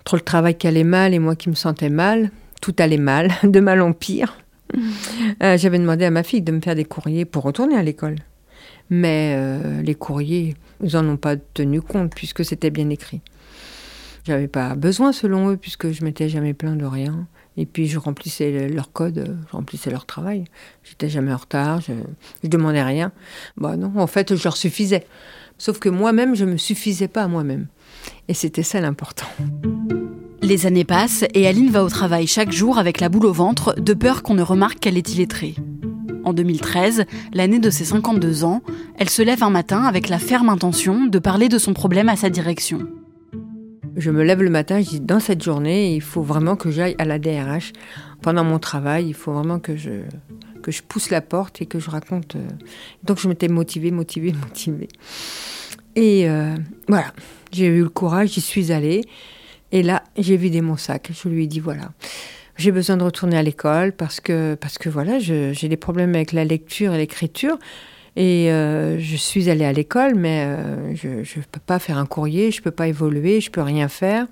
Entre 0.00 0.16
le 0.16 0.22
travail 0.22 0.56
qui 0.56 0.66
allait 0.66 0.84
mal 0.84 1.14
et 1.14 1.18
moi 1.18 1.36
qui 1.36 1.48
me 1.48 1.54
sentais 1.54 1.90
mal, 1.90 2.30
tout 2.60 2.74
allait 2.78 2.96
mal, 2.98 3.30
de 3.44 3.60
mal 3.60 3.80
en 3.82 3.92
pire. 3.92 4.36
Euh, 5.42 5.58
J'avais 5.58 5.78
demandé 5.78 6.04
à 6.06 6.10
ma 6.10 6.22
fille 6.22 6.40
de 6.40 6.50
me 6.52 6.60
faire 6.60 6.74
des 6.74 6.84
courriers 6.86 7.24
pour 7.26 7.42
retourner 7.42 7.76
à 7.76 7.82
l'école. 7.82 8.16
Mais 8.88 9.34
euh, 9.36 9.82
les 9.82 9.94
courriers, 9.94 10.56
ils 10.82 10.92
n'en 10.94 11.06
ont 11.06 11.16
pas 11.18 11.36
tenu 11.36 11.82
compte 11.82 12.14
puisque 12.14 12.42
c'était 12.44 12.70
bien 12.70 12.88
écrit. 12.88 13.20
J'avais 14.24 14.48
pas 14.48 14.74
besoin 14.74 15.12
selon 15.12 15.50
eux 15.50 15.56
puisque 15.58 15.90
je 15.92 16.04
m'étais 16.04 16.28
jamais 16.30 16.54
plaint 16.54 16.78
de 16.78 16.84
rien. 16.86 17.26
Et 17.58 17.66
puis 17.66 17.86
je 17.86 17.98
remplissais 17.98 18.50
le- 18.50 18.74
leur 18.74 18.92
code, 18.92 19.36
je 19.50 19.52
remplissais 19.56 19.90
leur 19.90 20.06
travail. 20.06 20.44
J'étais 20.84 21.08
jamais 21.10 21.32
en 21.32 21.36
retard, 21.38 21.80
je, 21.82 21.92
je 22.42 22.48
demandais 22.48 22.82
rien. 22.82 23.12
Bah 23.58 23.76
non, 23.76 23.92
en 23.96 24.06
fait, 24.06 24.34
je 24.36 24.44
leur 24.44 24.56
suffisais. 24.56 25.06
Sauf 25.62 25.78
que 25.78 25.88
moi-même, 25.88 26.34
je 26.34 26.44
me 26.44 26.56
suffisais 26.56 27.06
pas 27.06 27.22
à 27.22 27.28
moi-même. 27.28 27.68
Et 28.26 28.34
c'était 28.34 28.64
ça 28.64 28.80
l'important. 28.80 29.28
Les 30.42 30.66
années 30.66 30.82
passent 30.82 31.24
et 31.34 31.46
Aline 31.46 31.70
va 31.70 31.84
au 31.84 31.88
travail 31.88 32.26
chaque 32.26 32.50
jour 32.50 32.78
avec 32.78 32.98
la 32.98 33.08
boule 33.08 33.26
au 33.26 33.32
ventre, 33.32 33.76
de 33.78 33.94
peur 33.94 34.24
qu'on 34.24 34.34
ne 34.34 34.42
remarque 34.42 34.80
qu'elle 34.80 34.98
est 34.98 35.14
illettrée. 35.14 35.54
En 36.24 36.32
2013, 36.32 37.04
l'année 37.32 37.60
de 37.60 37.70
ses 37.70 37.84
52 37.84 38.42
ans, 38.42 38.60
elle 38.98 39.08
se 39.08 39.22
lève 39.22 39.44
un 39.44 39.50
matin 39.50 39.84
avec 39.84 40.08
la 40.08 40.18
ferme 40.18 40.48
intention 40.48 41.04
de 41.04 41.18
parler 41.20 41.48
de 41.48 41.58
son 41.58 41.74
problème 41.74 42.08
à 42.08 42.16
sa 42.16 42.28
direction. 42.28 42.80
Je 43.94 44.10
me 44.10 44.24
lève 44.24 44.42
le 44.42 44.50
matin, 44.50 44.80
je 44.80 44.88
dis 44.88 45.00
dans 45.00 45.20
cette 45.20 45.44
journée, 45.44 45.94
il 45.94 46.02
faut 46.02 46.22
vraiment 46.22 46.56
que 46.56 46.72
j'aille 46.72 46.96
à 46.98 47.04
la 47.04 47.20
DRH. 47.20 47.72
Pendant 48.20 48.42
mon 48.42 48.58
travail, 48.58 49.06
il 49.06 49.14
faut 49.14 49.32
vraiment 49.32 49.60
que 49.60 49.76
je, 49.76 50.00
que 50.62 50.70
je 50.70 50.82
pousse 50.82 51.10
la 51.10 51.20
porte 51.20 51.60
et 51.60 51.66
que 51.66 51.78
je 51.78 51.90
raconte. 51.90 52.36
euh. 52.36 52.48
Donc 53.04 53.18
je 53.18 53.28
m'étais 53.28 53.48
motivée, 53.48 53.90
motivée, 53.90 54.32
motivée. 54.48 54.88
Et 55.94 56.28
euh, 56.28 56.54
voilà, 56.88 57.12
j'ai 57.52 57.66
eu 57.66 57.82
le 57.82 57.88
courage, 57.88 58.30
j'y 58.30 58.40
suis 58.40 58.72
allée. 58.72 59.02
Et 59.72 59.82
là, 59.82 60.02
j'ai 60.16 60.36
vidé 60.36 60.60
mon 60.60 60.76
sac. 60.76 61.10
Je 61.12 61.28
lui 61.28 61.44
ai 61.44 61.46
dit 61.46 61.60
voilà, 61.60 61.92
j'ai 62.56 62.72
besoin 62.72 62.96
de 62.96 63.04
retourner 63.04 63.36
à 63.36 63.42
l'école 63.42 63.92
parce 63.92 64.20
que, 64.20 64.54
parce 64.54 64.78
que 64.78 64.88
voilà, 64.88 65.18
j'ai 65.18 65.68
des 65.68 65.76
problèmes 65.76 66.14
avec 66.14 66.32
la 66.32 66.44
lecture 66.44 66.94
et 66.94 66.98
l'écriture. 66.98 67.58
Et 68.14 68.52
euh, 68.52 68.98
je 68.98 69.16
suis 69.16 69.48
allée 69.48 69.64
à 69.64 69.72
l'école, 69.72 70.14
mais 70.14 70.46
je 70.94 71.08
ne 71.08 71.44
peux 71.50 71.60
pas 71.64 71.78
faire 71.78 71.96
un 71.96 72.04
courrier, 72.04 72.50
je 72.50 72.60
ne 72.60 72.64
peux 72.64 72.70
pas 72.70 72.88
évoluer, 72.88 73.40
je 73.40 73.50
peux 73.50 73.62
rien 73.62 73.88
faire. 73.88 74.26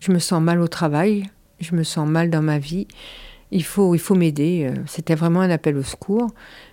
Je 0.00 0.12
me 0.12 0.18
sens 0.18 0.42
mal 0.42 0.60
au 0.60 0.68
travail, 0.68 1.30
je 1.60 1.74
me 1.74 1.82
sens 1.82 2.06
mal 2.08 2.28
dans 2.28 2.42
ma 2.42 2.58
vie. 2.58 2.86
Il 3.54 3.64
faut, 3.64 3.94
il 3.94 3.98
faut 3.98 4.14
m'aider. 4.14 4.66
Euh, 4.68 4.80
C'était 4.86 5.14
vraiment 5.14 5.42
un 5.42 5.50
appel 5.50 5.76
au 5.76 5.82
secours. 5.82 6.28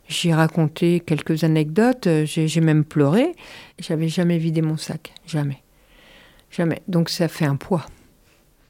J'ai 0.07 0.33
raconté 0.33 1.01
quelques 1.01 1.43
anecdotes, 1.43 2.07
euh, 2.07 2.25
j'ai 2.25 2.61
même 2.61 2.85
pleuré. 2.85 3.33
J'avais 3.79 4.07
jamais 4.07 4.37
vidé 4.37 4.61
mon 4.61 4.77
sac, 4.77 5.13
jamais. 5.27 5.61
Jamais. 6.49 6.81
Donc 6.87 7.09
ça 7.09 7.27
fait 7.27 7.45
un 7.45 7.57
poids. 7.57 7.85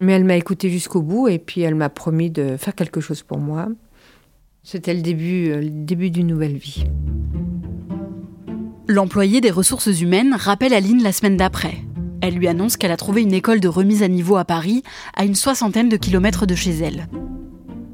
Mais 0.02 0.14
elle 0.14 0.26
m'a 0.26 0.36
écouté 0.36 0.70
jusqu'au 0.70 1.02
bout 1.02 1.28
et 1.28 1.40
puis 1.40 1.62
elle 1.62 1.76
m'a 1.76 1.90
promis 1.90 2.32
de 2.32 2.58
faire 2.58 2.74
quelque 2.74 3.00
chose 3.00 3.22
pour 3.22 3.38
moi. 3.38 3.68
C'était 4.64 4.94
le 4.94 5.02
début, 5.02 5.52
euh, 5.52 5.62
le 5.62 5.70
début 5.70 6.10
d'une 6.10 6.28
nouvelle 6.28 6.58
vie. 6.58 6.86
L'employé 8.88 9.40
des 9.40 9.52
ressources 9.52 10.02
humaines 10.02 10.34
rappelle 10.34 10.74
Aline 10.74 11.04
la 11.04 11.12
semaine 11.12 11.38
d'après. 11.38 11.78
Elle 12.22 12.34
lui 12.34 12.48
annonce 12.48 12.76
qu'elle 12.76 12.92
a 12.92 12.98
trouvé 12.98 13.22
une 13.22 13.34
école 13.34 13.60
de 13.60 13.68
remise 13.68 14.02
à 14.02 14.08
niveau 14.08 14.36
à 14.36 14.46
Paris, 14.46 14.82
à 15.16 15.26
une 15.26 15.36
soixantaine 15.36 15.90
de 15.90 15.96
kilomètres 15.96 16.48
de 16.48 16.56
chez 16.56 16.72
elle. 16.72 17.08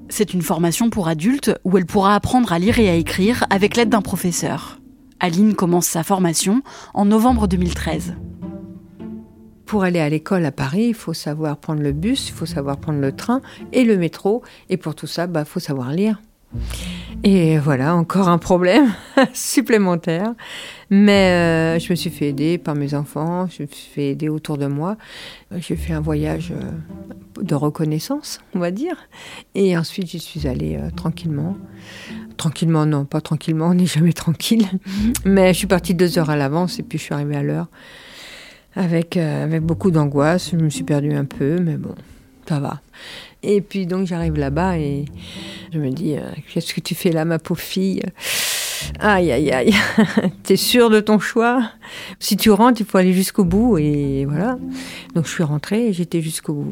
C'est 0.10 0.34
une 0.34 0.42
formation 0.42 0.90
pour 0.90 1.08
adultes 1.08 1.52
où 1.64 1.78
elle 1.78 1.86
pourra 1.86 2.16
apprendre 2.16 2.54
à 2.54 2.60
lire 2.60 2.80
et 2.80 2.90
à 2.90 2.96
écrire 2.96 3.46
avec 3.50 3.76
l'aide 3.76 3.90
d'un 3.90 4.02
professeur. 4.02 4.80
Aline 5.20 5.56
commence 5.56 5.88
sa 5.88 6.04
formation 6.04 6.62
en 6.94 7.06
novembre 7.06 7.48
2013. 7.48 8.16
Pour 9.66 9.84
aller 9.84 10.00
à 10.00 10.10
l'école 10.10 10.46
à 10.46 10.52
Paris, 10.52 10.88
il 10.90 10.94
faut 10.94 11.14
savoir 11.14 11.58
prendre 11.58 11.82
le 11.82 11.92
bus, 11.92 12.30
il 12.30 12.34
faut 12.34 12.46
savoir 12.46 12.78
prendre 12.78 13.00
le 13.00 13.16
train 13.16 13.42
et 13.74 13.84
le 13.84 13.98
métro. 13.98 14.44
Et 14.70 14.78
pour 14.78 14.94
tout 14.94 15.08
ça, 15.08 15.24
il 15.24 15.32
bah, 15.32 15.44
faut 15.44 15.60
savoir 15.60 15.92
lire. 15.92 16.22
Et 17.24 17.58
voilà, 17.58 17.96
encore 17.96 18.28
un 18.28 18.38
problème 18.38 18.94
supplémentaire. 19.34 20.34
Mais 20.90 21.32
euh, 21.32 21.80
je 21.80 21.92
me 21.92 21.96
suis 21.96 22.12
fait 22.12 22.30
aider 22.30 22.58
par 22.58 22.76
mes 22.76 22.94
enfants, 22.94 23.48
je 23.48 23.64
me 23.64 23.68
suis 23.68 23.90
fait 23.94 24.10
aider 24.10 24.30
autour 24.30 24.58
de 24.58 24.68
moi. 24.68 24.98
J'ai 25.58 25.76
fait 25.76 25.94
un 25.94 26.02
voyage 26.02 26.52
euh, 26.52 27.42
de 27.42 27.56
reconnaissance, 27.56 28.40
on 28.54 28.60
va 28.60 28.70
dire. 28.70 28.96
Et 29.56 29.76
ensuite, 29.76 30.08
j'y 30.08 30.20
suis 30.20 30.48
allée 30.48 30.76
euh, 30.76 30.92
tranquillement. 30.96 31.58
Tranquillement, 32.38 32.86
non, 32.86 33.06
pas 33.06 33.22
tranquillement, 33.22 33.68
on 33.68 33.74
n'est 33.74 33.86
jamais 33.88 34.14
tranquille. 34.14 34.68
Mais 35.26 35.54
je 35.54 35.58
suis 35.58 35.68
partie 35.68 35.96
deux 35.96 36.20
heures 36.20 36.30
à 36.30 36.36
l'avance 36.36 36.78
et 36.80 36.84
puis 36.84 37.00
je 37.00 37.04
suis 37.06 37.14
arrivée 37.14 37.38
à 37.38 37.44
l'heure 37.44 37.68
avec, 38.76 39.18
euh, 39.18 39.44
avec 39.44 39.64
beaucoup 39.64 39.92
d'angoisse. 39.92 40.52
Je 40.52 40.58
me 40.58 40.70
suis 40.70 40.84
perdue 40.84 41.14
un 41.14 41.26
peu, 41.26 41.60
mais 41.60 41.78
bon, 41.78 41.96
ça 42.48 42.60
va. 42.60 42.82
Et 43.46 43.62
puis 43.62 43.86
donc 43.86 44.08
j'arrive 44.08 44.38
là-bas 44.38 44.80
et 44.80 45.06
je 45.72 45.80
me 45.80 45.92
dis, 45.92 46.16
euh, 46.18 46.22
qu'est-ce 46.52 46.74
que 46.74 46.82
tu 46.82 46.96
fais 46.96 47.12
là, 47.12 47.26
ma 47.26 47.38
pauvre 47.38 47.62
fille? 47.62 48.02
Aïe, 49.00 49.32
aïe, 49.32 49.52
aïe, 49.52 49.74
t'es 50.44 50.56
sûre 50.56 50.90
de 50.90 51.00
ton 51.00 51.20
choix? 51.20 51.70
Si 52.20 52.38
tu 52.38 52.50
rentres, 52.50 52.82
il 52.82 52.88
faut 52.88 52.98
aller 52.98 53.14
jusqu'au 53.14 53.46
bout 53.46 53.78
et 53.78 54.26
voilà. 54.26 54.58
Donc 55.14 55.26
je 55.28 55.32
suis 55.32 55.44
rentrée 55.44 55.88
et 55.88 55.94
j'étais 55.94 56.22
jusqu'au 56.22 56.54
bout. 56.54 56.72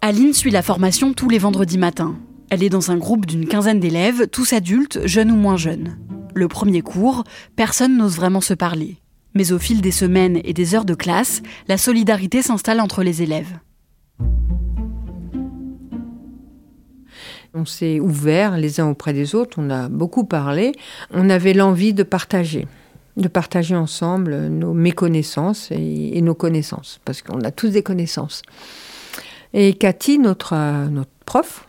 Aline 0.00 0.32
suit 0.32 0.50
la 0.50 0.62
formation 0.62 1.12
tous 1.12 1.28
les 1.28 1.38
vendredis 1.38 1.78
matins. 1.78 2.16
Elle 2.50 2.62
est 2.62 2.70
dans 2.70 2.92
un 2.92 2.96
groupe 2.96 3.26
d'une 3.26 3.46
quinzaine 3.46 3.80
d'élèves, 3.80 4.28
tous 4.28 4.52
adultes, 4.52 5.00
jeunes 5.06 5.32
ou 5.32 5.36
moins 5.36 5.56
jeunes. 5.56 5.98
Le 6.34 6.46
premier 6.46 6.82
cours, 6.82 7.24
personne 7.56 7.96
n'ose 7.96 8.16
vraiment 8.16 8.40
se 8.40 8.54
parler. 8.54 8.98
Mais 9.34 9.50
au 9.50 9.58
fil 9.58 9.80
des 9.80 9.90
semaines 9.90 10.40
et 10.44 10.52
des 10.52 10.74
heures 10.76 10.84
de 10.84 10.94
classe, 10.94 11.42
la 11.66 11.78
solidarité 11.78 12.42
s'installe 12.42 12.80
entre 12.80 13.02
les 13.02 13.22
élèves. 13.22 13.58
On 17.56 17.64
s'est 17.64 18.00
ouvert 18.00 18.56
les 18.58 18.80
uns 18.80 18.88
auprès 18.88 19.12
des 19.12 19.36
autres, 19.36 19.58
on 19.60 19.70
a 19.70 19.88
beaucoup 19.88 20.24
parlé. 20.24 20.72
On 21.12 21.30
avait 21.30 21.52
l'envie 21.52 21.94
de 21.94 22.02
partager, 22.02 22.66
de 23.16 23.28
partager 23.28 23.76
ensemble 23.76 24.48
nos 24.48 24.74
méconnaissances 24.74 25.70
et, 25.70 26.20
nos 26.20 26.34
connaissances, 26.34 27.00
parce 27.04 27.22
qu'on 27.22 27.42
a 27.42 27.52
tous 27.52 27.68
des 27.68 27.84
connaissances. 27.84 28.42
Et 29.52 29.74
Cathy, 29.74 30.18
notre, 30.18 30.54
euh, 30.54 30.88
notre 30.88 31.12
prof, 31.26 31.68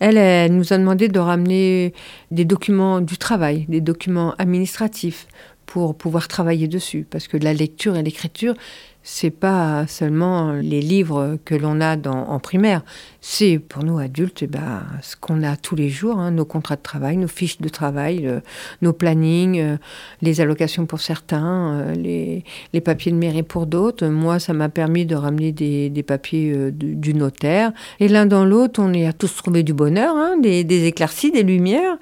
elle 0.00 0.52
nous 0.52 0.72
a 0.72 0.78
demandé 0.78 1.06
de 1.06 1.20
ramener 1.20 1.94
des 2.32 2.44
documents 2.44 3.00
du 3.00 3.16
travail, 3.16 3.66
des 3.68 3.80
documents 3.80 4.34
administratifs 4.38 5.28
pour 5.72 5.96
pouvoir 5.96 6.28
travailler 6.28 6.68
dessus, 6.68 7.06
parce 7.08 7.28
que 7.28 7.38
la 7.38 7.54
lecture 7.54 7.96
et 7.96 8.02
l'écriture, 8.02 8.54
c'est 9.02 9.30
pas 9.30 9.86
seulement 9.86 10.52
les 10.52 10.82
livres 10.82 11.38
que 11.46 11.54
l'on 11.54 11.80
a 11.80 11.96
en 12.06 12.38
primaire, 12.40 12.84
c'est 13.22 13.58
pour 13.58 13.82
nous 13.82 13.98
adultes 13.98 14.42
eh 14.42 14.48
ben, 14.48 14.82
ce 15.00 15.16
qu'on 15.16 15.42
a 15.42 15.56
tous 15.56 15.74
les 15.74 15.88
jours, 15.88 16.18
hein, 16.18 16.30
nos 16.30 16.44
contrats 16.44 16.76
de 16.76 16.82
travail, 16.82 17.16
nos 17.16 17.26
fiches 17.26 17.58
de 17.58 17.70
travail, 17.70 18.26
euh, 18.26 18.40
nos 18.82 18.92
plannings, 18.92 19.58
euh, 19.60 19.76
les 20.20 20.42
allocations 20.42 20.84
pour 20.84 21.00
certains, 21.00 21.80
euh, 21.80 21.94
les, 21.94 22.80
papiers 22.82 23.12
de 23.12 23.16
mairie 23.16 23.42
pour 23.42 23.64
d'autres. 23.64 24.06
Moi, 24.08 24.40
ça 24.40 24.52
m'a 24.52 24.68
permis 24.68 25.06
de 25.06 25.16
ramener 25.16 25.52
des, 25.52 26.02
papiers 26.02 26.70
du, 26.70 27.14
notaire. 27.14 27.72
Et 27.98 28.08
l'un 28.08 28.26
dans 28.26 28.44
l'autre, 28.44 28.78
on 28.82 28.92
y 28.92 29.06
a 29.06 29.14
tous 29.14 29.34
trouvé 29.36 29.62
du 29.62 29.72
bonheur, 29.72 30.14
hein, 30.18 30.36
des, 30.36 30.64
des 30.64 30.84
éclaircies, 30.84 31.30
des 31.30 31.44
lumières. 31.44 31.96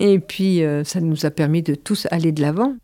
Et 0.00 0.18
puis, 0.18 0.62
ça 0.82 1.00
nous 1.00 1.24
a 1.24 1.30
permis 1.30 1.62
de 1.62 1.76
tous 1.76 2.08
aller 2.10 2.32
de 2.32 2.42
l'avant. 2.42 2.74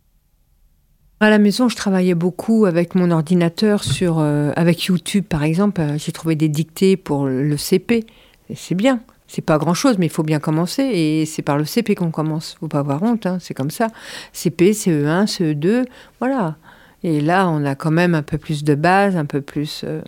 À 1.21 1.31
la 1.31 1.39
maison, 1.41 1.69
je 1.69 1.75
travaillais 1.75 2.15
beaucoup 2.15 2.65
avec 2.65 2.95
mon 2.95 3.11
ordinateur 3.11 3.83
sur, 3.83 4.21
euh, 4.21 4.53
avec 4.55 4.85
YouTube, 4.85 5.25
par 5.29 5.43
exemple. 5.43 5.81
Euh, 5.81 5.99
J'ai 5.99 6.13
trouvé 6.13 6.37
des 6.37 6.49
dictées 6.49 6.97
pour 6.97 7.27
le 7.27 7.57
CP. 7.57 8.07
C'est 8.55 8.77
bien. 8.77 9.01
C'est 9.27 9.43
pas 9.43 9.59
grand 9.59 9.75
chose, 9.75 9.99
mais 9.99 10.07
il 10.07 10.13
faut 10.13 10.23
bien 10.23 10.39
commencer. 10.39 10.85
Et 10.85 11.27
c'est 11.27 11.43
par 11.43 11.59
le 11.59 11.65
CP 11.65 11.97
qu'on 11.97 12.13
commence. 12.13 12.57
Faut 12.61 12.69
pas 12.69 12.79
avoir 12.79 13.03
honte, 13.03 13.27
hein, 13.27 13.39
c'est 13.41 13.53
comme 13.53 13.73
ça. 13.73 13.89
CP, 14.33 14.71
CE1, 14.71 15.27
CE2, 15.27 15.87
voilà. 16.21 16.57
Et 17.03 17.21
là, 17.21 17.49
on 17.49 17.65
a 17.65 17.75
quand 17.75 17.91
même 17.91 18.15
un 18.15 18.23
peu 18.23 18.39
plus 18.39 18.63
de 18.63 18.77
base, 18.77 19.17
un 19.17 19.27
peu 19.27 19.41
plus 19.41 19.83
euh, 19.85 20.01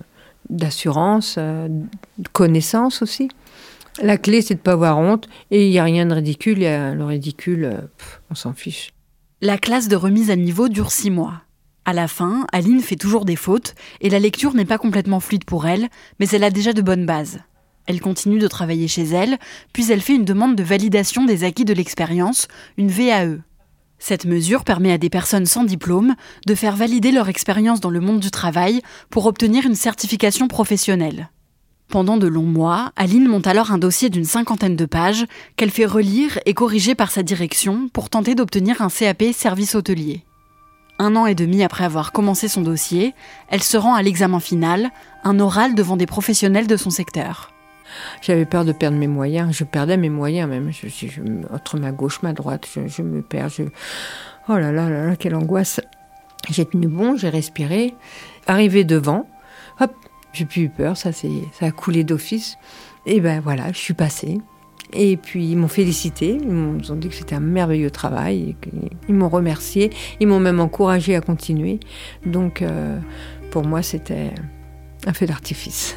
d'assurance, 0.48 1.38
de 1.38 2.28
connaissance 2.32 3.02
aussi. 3.02 3.28
La 4.00 4.16
clé, 4.16 4.42
c'est 4.42 4.54
de 4.54 4.60
pas 4.60 4.72
avoir 4.72 4.98
honte. 4.98 5.28
Et 5.50 5.66
il 5.66 5.70
n'y 5.70 5.80
a 5.80 5.84
rien 5.84 6.06
de 6.06 6.14
ridicule. 6.14 6.60
Y 6.60 6.66
a 6.68 6.94
le 6.94 7.04
ridicule, 7.04 7.88
on 8.30 8.36
s'en 8.36 8.52
fiche. 8.52 8.92
La 9.42 9.56
classe 9.56 9.88
de 9.88 9.96
remise 9.96 10.30
à 10.30 10.36
niveau 10.36 10.68
dure 10.68 10.92
six 10.92 11.10
mois. 11.10 11.40
À 11.86 11.94
la 11.94 12.08
fin, 12.08 12.46
Aline 12.52 12.82
fait 12.82 12.96
toujours 12.96 13.24
des 13.24 13.36
fautes 13.36 13.74
et 14.02 14.10
la 14.10 14.18
lecture 14.18 14.52
n'est 14.52 14.66
pas 14.66 14.76
complètement 14.76 15.18
fluide 15.18 15.46
pour 15.46 15.66
elle, 15.66 15.88
mais 16.18 16.28
elle 16.28 16.44
a 16.44 16.50
déjà 16.50 16.74
de 16.74 16.82
bonnes 16.82 17.06
bases. 17.06 17.38
Elle 17.86 18.02
continue 18.02 18.38
de 18.38 18.48
travailler 18.48 18.86
chez 18.86 19.04
elle, 19.04 19.38
puis 19.72 19.90
elle 19.90 20.02
fait 20.02 20.14
une 20.14 20.26
demande 20.26 20.56
de 20.56 20.62
validation 20.62 21.24
des 21.24 21.42
acquis 21.42 21.64
de 21.64 21.72
l'expérience, 21.72 22.48
une 22.76 22.90
VAE. 22.90 23.38
Cette 23.98 24.26
mesure 24.26 24.62
permet 24.62 24.92
à 24.92 24.98
des 24.98 25.08
personnes 25.08 25.46
sans 25.46 25.64
diplôme 25.64 26.16
de 26.46 26.54
faire 26.54 26.76
valider 26.76 27.10
leur 27.10 27.30
expérience 27.30 27.80
dans 27.80 27.88
le 27.88 28.00
monde 28.00 28.20
du 28.20 28.30
travail 28.30 28.82
pour 29.08 29.24
obtenir 29.24 29.64
une 29.64 29.74
certification 29.74 30.48
professionnelle. 30.48 31.30
Pendant 31.90 32.16
de 32.16 32.28
longs 32.28 32.42
mois, 32.42 32.92
Aline 32.94 33.26
monte 33.26 33.48
alors 33.48 33.72
un 33.72 33.78
dossier 33.78 34.10
d'une 34.10 34.24
cinquantaine 34.24 34.76
de 34.76 34.86
pages 34.86 35.26
qu'elle 35.56 35.72
fait 35.72 35.86
relire 35.86 36.38
et 36.46 36.54
corriger 36.54 36.94
par 36.94 37.10
sa 37.10 37.24
direction 37.24 37.88
pour 37.92 38.08
tenter 38.08 38.36
d'obtenir 38.36 38.80
un 38.80 38.88
CAP 38.88 39.24
service 39.32 39.74
hôtelier. 39.74 40.22
Un 41.00 41.16
an 41.16 41.26
et 41.26 41.34
demi 41.34 41.64
après 41.64 41.82
avoir 41.82 42.12
commencé 42.12 42.46
son 42.46 42.60
dossier, 42.60 43.12
elle 43.48 43.64
se 43.64 43.76
rend 43.76 43.94
à 43.94 44.02
l'examen 44.02 44.38
final, 44.38 44.90
un 45.24 45.40
oral 45.40 45.74
devant 45.74 45.96
des 45.96 46.06
professionnels 46.06 46.68
de 46.68 46.76
son 46.76 46.90
secteur. 46.90 47.52
J'avais 48.22 48.44
peur 48.44 48.64
de 48.64 48.70
perdre 48.70 48.96
mes 48.96 49.08
moyens. 49.08 49.52
Je 49.52 49.64
perdais 49.64 49.96
mes 49.96 50.10
moyens 50.10 50.48
même. 50.48 50.70
Je, 50.70 51.06
entre 51.52 51.76
ma 51.76 51.90
gauche, 51.90 52.22
ma 52.22 52.32
droite, 52.32 52.68
je, 52.86 53.02
me 53.02 53.20
perds. 53.20 53.50
Oh 54.48 54.52
là 54.56 54.70
là 54.70 54.88
là 54.88 55.06
là, 55.06 55.16
quelle 55.16 55.34
angoisse. 55.34 55.80
J'ai 56.48 56.66
tenu 56.66 56.86
bon, 56.86 57.16
j'ai 57.16 57.30
respiré. 57.30 57.94
Arrivé 58.46 58.84
devant, 58.84 59.26
hop, 59.80 59.92
j'ai 60.32 60.44
plus 60.44 60.62
eu 60.62 60.68
peur. 60.68 60.96
Ça, 60.96 61.10
ça 61.12 61.28
a 61.60 61.70
coulé 61.70 62.04
d'office. 62.04 62.56
Et 63.06 63.20
ben 63.20 63.40
voilà, 63.40 63.72
je 63.72 63.78
suis 63.78 63.94
passée. 63.94 64.38
Et 64.92 65.16
puis 65.16 65.46
ils 65.46 65.56
m'ont 65.56 65.68
félicité, 65.68 66.36
ils 66.40 66.48
m'ont 66.48 66.74
dit 66.96 67.08
que 67.08 67.14
c'était 67.14 67.36
un 67.36 67.40
merveilleux 67.40 67.90
travail, 67.90 68.56
ils 69.08 69.14
m'ont 69.14 69.28
remercié, 69.28 69.90
ils 70.18 70.26
m'ont 70.26 70.40
même 70.40 70.58
encouragé 70.60 71.14
à 71.14 71.20
continuer. 71.20 71.78
Donc 72.26 72.62
euh, 72.62 72.98
pour 73.50 73.64
moi 73.64 73.82
c'était 73.82 74.30
un 75.06 75.12
feu 75.12 75.26
d'artifice. 75.26 75.96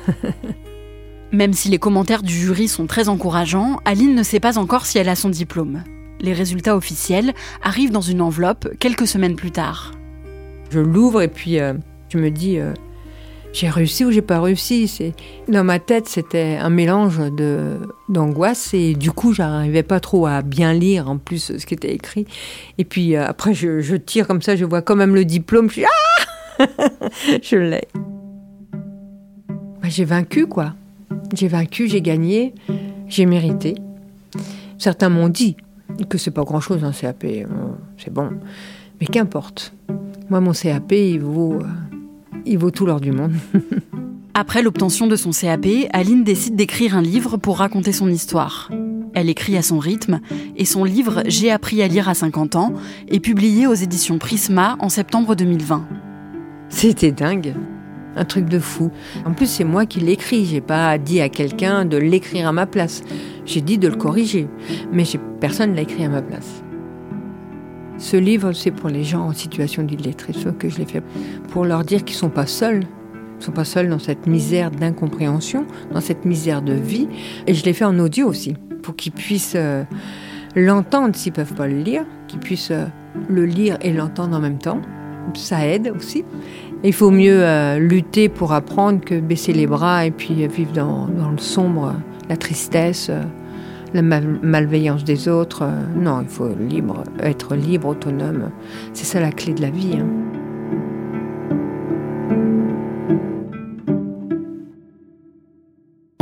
Même 1.32 1.54
si 1.54 1.70
les 1.70 1.80
commentaires 1.80 2.22
du 2.22 2.34
jury 2.34 2.68
sont 2.68 2.86
très 2.86 3.10
encourageants, 3.10 3.80
Aline 3.86 4.14
ne 4.14 4.22
sait 4.22 4.40
pas 4.40 4.60
encore 4.60 4.86
si 4.86 5.00
elle 5.00 5.10
a 5.10 5.16
son 5.16 5.30
diplôme. 5.30 5.84
Les 6.22 6.34
résultats 6.34 6.76
officiels 6.76 7.34
arrivent 7.64 7.92
dans 7.92 8.02
une 8.02 8.22
enveloppe 8.22 8.78
quelques 8.78 9.08
semaines 9.08 9.36
plus 9.36 9.50
tard. 9.50 9.94
Je 10.70 10.80
l'ouvre 10.80 11.24
et 11.24 11.28
puis 11.28 11.60
euh, 11.60 11.74
je 12.10 12.20
me 12.20 12.30
dis 12.30 12.60
euh, 12.60 12.74
j'ai 13.54 13.70
réussi 13.70 14.04
ou 14.04 14.12
j'ai 14.12 14.22
pas 14.22 14.42
réussi. 14.42 15.14
Dans 15.48 15.64
ma 15.64 15.80
tête 15.80 16.08
c'était 16.10 16.58
un 16.60 16.70
mélange 16.70 17.20
de 17.20 17.78
d'angoisse 18.10 18.74
et 18.74 18.96
du 18.96 19.12
coup 19.12 19.34
j'arrivais 19.34 19.84
pas 19.84 20.00
trop 20.00 20.26
à 20.26 20.42
bien 20.42 20.74
lire 20.74 21.10
en 21.10 21.18
plus 21.18 21.58
ce 21.58 21.66
qui 21.66 21.74
était 21.74 21.94
écrit. 21.94 22.26
Et 22.78 22.84
puis 22.84 23.16
euh, 23.16 23.26
après 23.26 23.54
je, 23.54 23.96
tire 23.96 24.28
comme 24.28 24.42
ça, 24.42 24.56
je 24.56 24.66
vois 24.66 24.82
quand 24.82 24.96
même 24.96 25.16
le 25.16 25.24
diplôme. 25.24 25.70
Je 25.70 25.82
ah 25.84 26.68
je 27.42 27.56
l'ai. 27.56 27.88
Bah, 29.82 29.90
j'ai 29.90 30.06
vaincu 30.06 30.48
quoi. 30.48 30.74
J'ai 31.36 31.48
vaincu, 31.48 31.88
j'ai 31.88 32.02
gagné, 32.02 32.54
j'ai 33.08 33.26
mérité. 33.26 33.76
Certains 34.78 35.10
m'ont 35.10 35.30
dit 35.30 35.56
que 36.10 36.18
c'est 36.18 36.32
pas 36.32 36.44
grand-chose 36.44 36.84
un 36.84 36.92
CAP, 36.92 37.26
c'est 37.98 38.12
bon, 38.12 38.32
mais 39.00 39.08
qu'importe. 39.08 39.74
Moi, 40.30 40.40
mon 40.40 40.52
CAP, 40.52 40.92
il 40.94 41.20
vaut, 41.20 41.62
euh, 41.62 41.93
il 42.46 42.58
vaut 42.58 42.72
tout 42.72 42.86
l'or 42.86 43.00
du 43.00 43.12
monde. 43.12 43.34
Après 44.34 44.64
l'obtention 44.64 45.08
de 45.08 45.16
son 45.16 45.32
CAP, 45.32 45.68
Aline 45.92 46.24
décide 46.24 46.56
d'écrire 46.56 46.98
un 46.98 47.02
livre 47.02 47.38
pour 47.38 47.60
raconter 47.60 47.92
son 47.92 48.10
histoire. 48.10 48.72
Elle 49.14 49.30
écrit 49.30 49.58
à 49.58 49.62
son 49.62 49.78
rythme 49.78 50.22
et 50.58 50.66
son 50.66 50.84
livre 50.84 51.22
J'ai 51.28 51.52
appris 51.52 51.84
à 51.84 51.88
lire 51.88 52.10
à 52.10 52.16
50 52.16 52.56
ans 52.56 52.74
est 53.08 53.20
publié 53.20 53.68
aux 53.68 53.76
éditions 53.76 54.18
Prisma 54.18 54.76
en 54.80 54.90
septembre 54.90 55.36
2020. 55.36 55.86
C'était 56.70 57.12
dingue 57.12 57.54
un 58.16 58.26
truc 58.26 58.46
de 58.46 58.60
fou. 58.60 58.92
En 59.26 59.34
plus, 59.34 59.48
c'est 59.48 59.64
moi 59.64 59.86
qui 59.86 60.00
l'écris. 60.00 60.46
J'ai 60.46 60.62
pas 60.62 60.98
dit 60.98 61.22
à 61.22 61.30
quelqu'un 61.30 61.86
de 61.86 61.98
l'écrire 61.98 62.48
à 62.48 62.52
ma 62.52 62.66
place. 62.66 63.04
J'ai 63.46 63.62
dit 63.62 63.78
de 63.78 63.88
le 63.88 63.96
corriger. 63.96 64.48
Mais 64.92 65.04
personne 65.40 65.72
ne 65.72 65.76
l'a 65.76 65.82
écrit 65.82 66.06
à 66.06 66.10
ma 66.10 66.22
place. 66.22 66.64
Ce 68.04 68.18
livre, 68.18 68.52
c'est 68.52 68.72
pour 68.72 68.90
les 68.90 69.06
gens 69.06 69.28
en 69.28 69.34
situation 69.34 69.82
d'illettrisme 69.82 70.52
que 70.52 70.68
je 70.68 70.78
l'ai 70.80 70.86
fait. 70.86 71.02
Pour 71.52 71.64
leur 71.64 71.86
dire 71.86 72.04
qu'ils 72.04 72.18
sont 72.18 72.30
pas 72.30 72.46
seuls. 72.46 72.82
Ils 73.40 73.46
sont 73.46 73.54
pas 73.54 73.64
seuls 73.64 73.88
dans 73.88 73.98
cette 73.98 74.28
misère 74.28 74.72
d'incompréhension, 74.72 75.66
dans 75.94 76.02
cette 76.02 76.26
misère 76.26 76.62
de 76.62 76.74
vie. 76.74 77.08
Et 77.48 77.54
je 77.54 77.64
l'ai 77.64 77.72
fait 77.72 77.86
en 77.86 77.98
audio 78.00 78.28
aussi. 78.28 78.56
Pour 78.82 78.98
qu'ils 78.98 79.14
puissent 79.14 79.56
euh, 79.56 79.86
l'entendre 80.54 81.16
s'ils 81.16 81.32
peuvent 81.32 81.54
pas 81.54 81.66
le 81.66 81.78
lire. 81.78 82.04
Qu'ils 82.28 82.42
puissent 82.42 82.72
euh, 82.72 82.88
le 83.30 83.46
lire 83.46 83.78
et 83.80 83.94
l'entendre 83.94 84.36
en 84.36 84.42
même 84.42 84.58
temps. 84.58 84.82
Ça 85.36 85.66
aide 85.66 85.94
aussi. 85.96 86.26
Il 86.84 86.92
faut 86.92 87.10
mieux 87.10 87.42
euh, 87.42 87.80
lutter 87.80 88.28
pour 88.28 88.52
apprendre 88.52 89.00
que 89.00 89.18
baisser 89.18 89.54
les 89.54 89.66
bras 89.66 90.06
et 90.06 90.12
puis 90.12 90.46
vivre 90.46 90.74
dans, 90.74 91.08
le 91.08 91.38
sombre, 91.38 91.96
la 92.28 92.36
tristesse, 92.36 93.10
la 93.94 94.02
malveillance 94.02 95.04
des 95.04 95.28
autres. 95.28 95.64
Euh, 95.64 95.82
non, 95.96 96.22
il 96.22 96.28
faut 96.28 96.50
libre, 96.50 97.04
être 97.20 97.56
libre, 97.56 97.90
autonome. 97.90 98.52
C'est 98.94 99.06
ça 99.06 99.20
la 99.20 99.32
clé 99.32 99.54
de 99.54 99.62
la 99.62 99.70
vie. 99.70 99.98
Hein. 100.00 100.23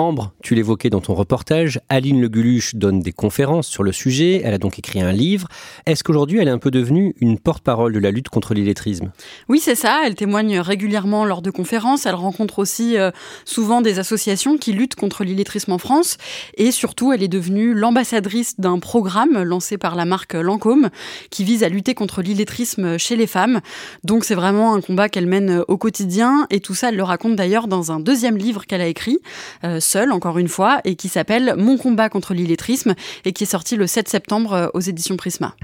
Ambre, 0.02 0.34
tu 0.42 0.56
l'évoquais 0.56 0.90
dans 0.90 1.00
ton 1.00 1.14
reportage, 1.14 1.80
Aline 1.88 2.20
Le 2.20 2.28
Guluche 2.28 2.74
donne 2.74 3.02
des 3.02 3.12
conférences 3.12 3.68
sur 3.68 3.84
le 3.84 3.92
sujet, 3.92 4.42
elle 4.44 4.56
a 4.56 4.58
donc 4.58 4.80
écrit 4.80 5.00
un 5.00 5.12
livre. 5.12 5.48
Est-ce 5.86 6.04
qu'aujourd'hui 6.04 6.40
elle 6.40 6.48
est 6.48 6.52
un 6.52 6.58
peu 6.58 6.72
devenue 6.72 7.14
une 7.22 7.38
porte-parole 7.38 7.94
de 7.94 8.00
la 8.00 8.10
lutte 8.10 8.30
contre 8.30 8.56
l'illettrisme? 8.56 9.12
Oui, 9.48 9.60
c'est 9.60 9.76
ça, 9.76 10.02
elle 10.04 10.16
témoigne 10.16 10.60
régulièrement 10.60 11.24
lors 11.24 11.44
de 11.44 11.52
conférences, 11.52 12.08
elle 12.08 12.16
rencontre 12.16 12.58
aussi 12.58 12.98
euh, 12.98 13.12
souvent 13.46 13.82
des 13.82 14.00
associations 14.00 14.58
qui 14.58 14.74
luttent 14.74 14.96
contre 14.96 15.24
l'illettrisme 15.24 15.72
en 15.72 15.78
France 15.78 16.18
et 16.58 16.72
surtout 16.72 17.14
elle 17.14 17.22
est 17.22 17.28
devenue 17.28 17.76
l'ambassadrice 17.76 18.60
d'un 18.60 18.80
programme 18.80 19.44
lancé 19.44 19.78
par 19.78 19.96
la 19.96 20.06
marque 20.06 20.34
Lancôme 20.34 20.90
qui 21.30 21.44
vise 21.44 21.64
à 21.64 21.70
lutter 21.70 21.94
contre 21.94 22.24
l'illettrisme 22.24 22.98
chez 22.98 23.16
les 23.16 23.28
femmes. 23.28 23.62
Donc 24.04 24.26
c'est 24.26 24.34
vraiment 24.34 24.74
un 24.74 24.82
combat 24.82 25.10
qu'elle 25.10 25.28
mène 25.28 25.64
au 25.68 25.78
quotidien 25.78 26.48
et 26.50 26.60
tout 26.60 26.74
ça 26.74 26.90
elle 26.90 26.98
le 26.98 27.04
raconte 27.04 27.36
d'ailleurs 27.36 27.68
dans 27.68 27.92
un 27.92 28.00
deuxième 28.00 28.38
livre 28.38 28.66
qu'elle 28.66 28.82
a 28.82 28.88
écrit. 28.88 29.20
Euh, 29.64 29.80
encore 30.12 30.38
une 30.38 30.48
fois, 30.48 30.80
et 30.86 30.96
qui 30.96 31.10
s'appelle 31.10 31.56
Mon 31.58 31.78
combat 31.78 32.10
contre 32.10 32.34
l'illettrisme 32.34 32.96
et 33.26 33.34
qui 33.34 33.44
est 33.44 33.48
sorti 33.48 33.76
le 33.76 33.88
7 33.88 34.08
septembre 34.08 34.54
euh, 34.54 34.68
aux 34.74 34.80
éditions 34.80 35.18
Prisma. 35.18 35.56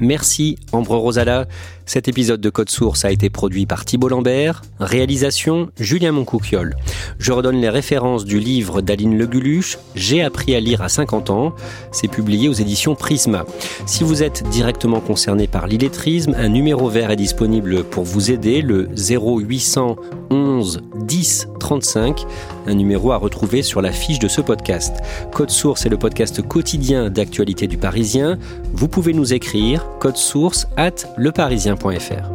Merci 0.00 0.56
Ambre 0.70 0.96
Rosala. 0.96 1.46
Cet 1.84 2.06
épisode 2.06 2.40
de 2.40 2.50
Code 2.50 2.68
Source 2.68 3.04
a 3.04 3.10
été 3.10 3.30
produit 3.30 3.66
par 3.66 3.84
Thibault 3.84 4.08
Lambert, 4.08 4.62
réalisation 4.78 5.70
Julien 5.80 6.12
Moncouquiole. 6.12 6.76
Je 7.18 7.32
redonne 7.32 7.60
les 7.60 7.68
références 7.68 8.24
du 8.24 8.38
livre 8.38 8.80
d'Aline 8.80 9.18
Leguluche, 9.18 9.78
J'ai 9.96 10.22
appris 10.22 10.54
à 10.54 10.60
lire 10.60 10.82
à 10.82 10.88
50 10.88 11.30
ans. 11.30 11.54
C'est 11.90 12.08
publié 12.08 12.48
aux 12.48 12.52
éditions 12.52 12.94
Prisma. 12.94 13.44
Si 13.86 14.04
vous 14.04 14.22
êtes 14.22 14.48
directement 14.50 15.00
concerné 15.00 15.48
par 15.48 15.66
l'illettrisme, 15.66 16.34
un 16.38 16.48
numéro 16.48 16.88
vert 16.88 17.10
est 17.10 17.16
disponible 17.16 17.82
pour 17.82 18.04
vous 18.04 18.30
aider, 18.30 18.62
le 18.62 18.88
0800 18.94 19.96
11 20.30 20.82
10 21.06 21.48
35, 21.58 22.26
un 22.68 22.74
numéro 22.74 23.12
à 23.12 23.16
retrouver 23.16 23.62
sur 23.62 23.80
la 23.80 23.92
fiche 23.92 24.18
de 24.18 24.28
ce 24.28 24.40
podcast. 24.40 24.98
Code 25.32 25.50
Source 25.50 25.86
est 25.86 25.88
le 25.88 25.98
podcast 25.98 26.46
quotidien 26.46 27.10
d'actualité 27.10 27.66
du 27.66 27.78
Parisien. 27.78 28.38
Vous 28.72 28.88
pouvez 28.88 29.14
nous 29.14 29.32
écrire 29.32 29.86
code 29.98 30.16
source 30.16 30.68
at 30.76 31.06
leparisien.fr. 31.16 32.28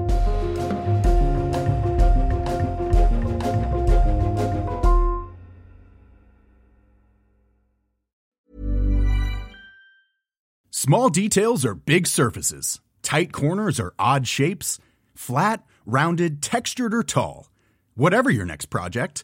Small 10.71 11.09
details 11.09 11.65
are 11.65 11.75
big 11.75 12.07
surfaces. 12.07 12.81
Tight 13.03 13.31
corners 13.31 13.79
are 13.79 13.93
odd 13.97 14.27
shapes. 14.27 14.79
Flat, 15.15 15.63
rounded, 15.85 16.41
textured, 16.41 16.93
or 16.93 17.03
tall. 17.03 17.49
Whatever 17.95 18.29
your 18.29 18.45
next 18.45 18.65
project, 18.65 19.23